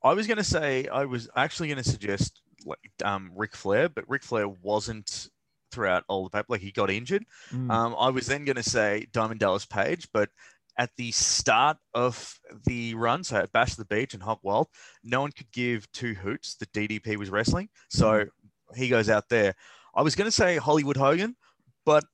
[0.03, 3.89] I was going to say I was actually going to suggest like um, Ric Flair,
[3.89, 5.28] but Ric Flair wasn't
[5.72, 6.47] throughout all the paper.
[6.49, 7.24] Like he got injured.
[7.53, 7.70] Mm.
[7.70, 10.28] Um, I was then going to say Diamond Dallas Page, but
[10.78, 14.68] at the start of the run, so at Bash of the Beach and Hog Wild,
[15.05, 17.68] no one could give two hoots that DDP was wrestling.
[17.91, 18.24] So
[18.74, 19.55] he goes out there.
[19.95, 21.37] I was going to say Hollywood Hogan,
[21.85, 22.05] but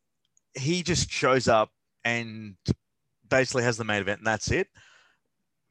[0.56, 1.70] he just shows up
[2.04, 2.56] and
[3.28, 4.68] basically has the main event, and that's it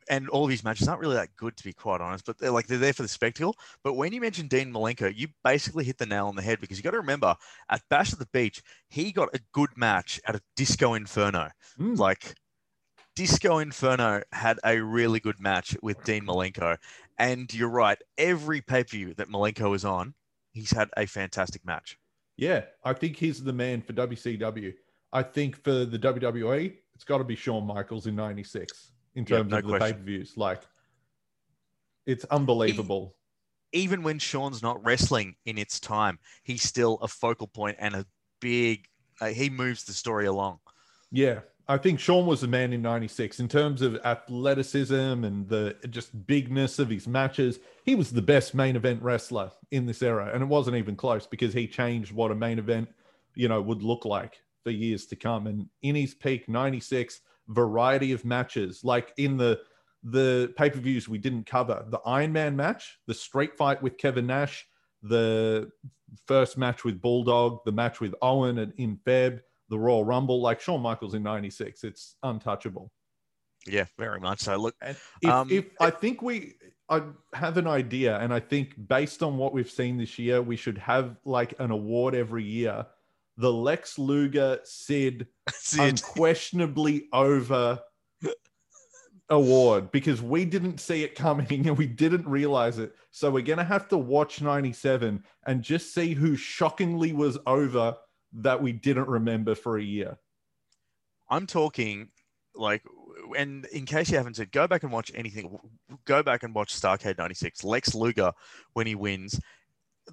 [0.10, 2.52] and all of his matches aren't really that good to be quite honest, but they're
[2.52, 3.56] like they're there for the spectacle.
[3.84, 6.78] But when you mentioned Dean Malenko, you basically hit the nail on the head because
[6.78, 7.36] you got to remember
[7.70, 11.50] at Bash at the Beach, he got a good match at a Disco Inferno.
[11.80, 11.98] Mm.
[11.98, 12.36] Like
[13.16, 16.78] Disco Inferno had a really good match with Dean Malenko.
[17.18, 20.14] And you're right, every pay-per-view that Malenko is on,
[20.52, 21.98] he's had a fantastic match.
[22.38, 24.74] Yeah, I think he's the man for WCW.
[25.14, 29.38] I think for the WWE, it's got to be Shawn Michaels in '96 in Yeah,
[29.38, 30.34] terms no of the pay per views.
[30.36, 30.62] Like,
[32.06, 33.16] it's unbelievable.
[33.72, 38.06] Even when Shawn's not wrestling in It's Time, he's still a focal point and a
[38.40, 38.88] big.
[39.22, 40.60] Uh, he moves the story along.
[41.12, 45.76] Yeah, I think Shawn was the man in '96 in terms of athleticism and the
[45.90, 47.60] just bigness of his matches.
[47.84, 51.26] He was the best main event wrestler in this era, and it wasn't even close
[51.26, 52.90] because he changed what a main event,
[53.34, 55.48] you know, would look like for years to come.
[55.48, 59.60] And in his peak '96, variety of matches, like in the
[60.04, 63.98] the pay per views we didn't cover, the Iron Man match, the Street Fight with
[63.98, 64.68] Kevin Nash,
[65.02, 65.72] the
[66.28, 70.82] first match with Bulldog, the match with Owen in Feb, the Royal Rumble, like Shawn
[70.82, 72.92] Michaels in '96, it's untouchable.
[73.68, 74.58] Yeah, very much so.
[74.58, 76.54] Look, if, Um, if I think we,
[76.88, 77.02] I
[77.34, 80.78] have an idea, and I think based on what we've seen this year, we should
[80.78, 82.86] have like an award every year.
[83.38, 85.80] The Lex Luger Sid Sid.
[85.82, 87.82] unquestionably over
[89.30, 92.96] award because we didn't see it coming and we didn't realize it.
[93.12, 97.98] So we're gonna have to watch 97 and just see who shockingly was over
[98.36, 100.18] that we didn't remember for a year.
[101.30, 102.10] I'm talking
[102.54, 102.84] like,
[103.38, 105.58] and in case you haven't said, go back and watch anything.
[106.06, 107.64] Go back and watch Starcade '96.
[107.64, 108.32] Lex Luger
[108.74, 109.40] when he wins,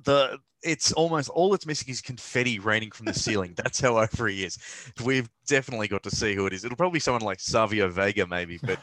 [0.04, 3.54] the it's almost all it's missing is confetti raining from the ceiling.
[3.56, 4.58] That's how over he is.
[5.04, 6.64] We've definitely got to see who it is.
[6.64, 8.78] It'll probably be someone like Savio Vega, maybe, but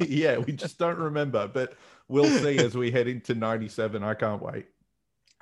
[0.08, 1.74] yeah, we just don't remember, but
[2.08, 4.02] we'll see as we head into 97.
[4.02, 4.66] I can't wait.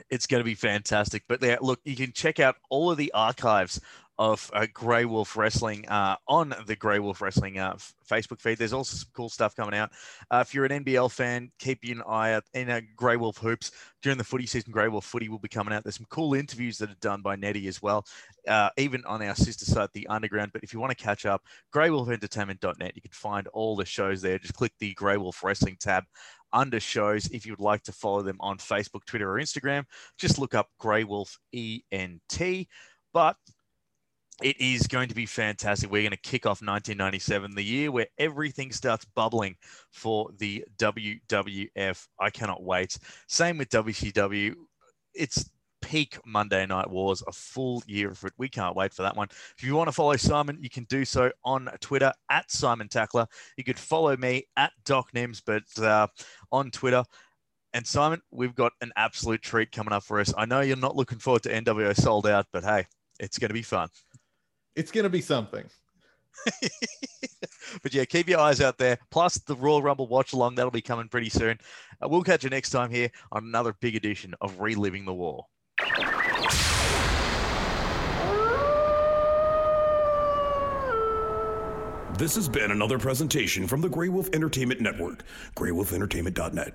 [0.09, 1.25] It's going to be fantastic.
[1.29, 3.81] But yeah, look, you can check out all of the archives
[4.21, 8.59] of uh, Grey Wolf Wrestling uh, on the Grey Wolf Wrestling uh, f- Facebook feed.
[8.59, 9.93] There's also some cool stuff coming out.
[10.31, 13.73] Uh, if you're an NBL fan, keep an eye out in uh, Grey Wolf Hoops.
[14.03, 15.85] During the footy season, Grey Wolf Footy will be coming out.
[15.85, 18.05] There's some cool interviews that are done by Nettie as well,
[18.47, 20.53] uh, even on our sister site, The Underground.
[20.53, 21.43] But if you want to catch up,
[21.75, 24.39] greywolfentertainment.net, you can find all the shows there.
[24.39, 26.05] Just click the Grey Wolf Wrestling tab
[26.53, 27.27] under shows.
[27.29, 29.85] If you would like to follow them on Facebook, Twitter, or Instagram,
[30.19, 32.67] just look up Grey Wolf ENT.
[33.15, 33.37] But
[34.43, 35.91] it is going to be fantastic.
[35.91, 39.57] We're going to kick off 1997, the year where everything starts bubbling
[39.91, 42.07] for the WWF.
[42.19, 42.99] I cannot wait.
[43.29, 44.55] Same with WCW.
[45.15, 45.51] It's
[45.83, 48.33] peak Monday Night Wars, a full year of it.
[48.39, 49.29] We can't wait for that one.
[49.57, 53.27] If you want to follow Simon, you can do so on Twitter at Simon Tackler.
[53.57, 56.07] You could follow me at Doc Nims, but uh,
[56.53, 57.05] on Twitter.
[57.73, 60.35] And Simon, we've got an absolute treat coming up for us.
[60.37, 62.87] I know you're not looking forward to NWO Souled Out, but hey,
[63.21, 63.89] it's going to be fun.
[64.77, 65.65] It's going to be something.
[67.83, 68.99] but yeah, keep your eyes out there.
[69.11, 71.59] Plus the Royal Rumble watch along that'll be coming pretty soon.
[72.03, 75.47] Uh, we'll catch you next time here on another big edition of Reliving the War.
[82.17, 85.25] This has been another presentation from the Grey Wolf Entertainment Network,
[85.57, 86.75] greywolfentertainment.net.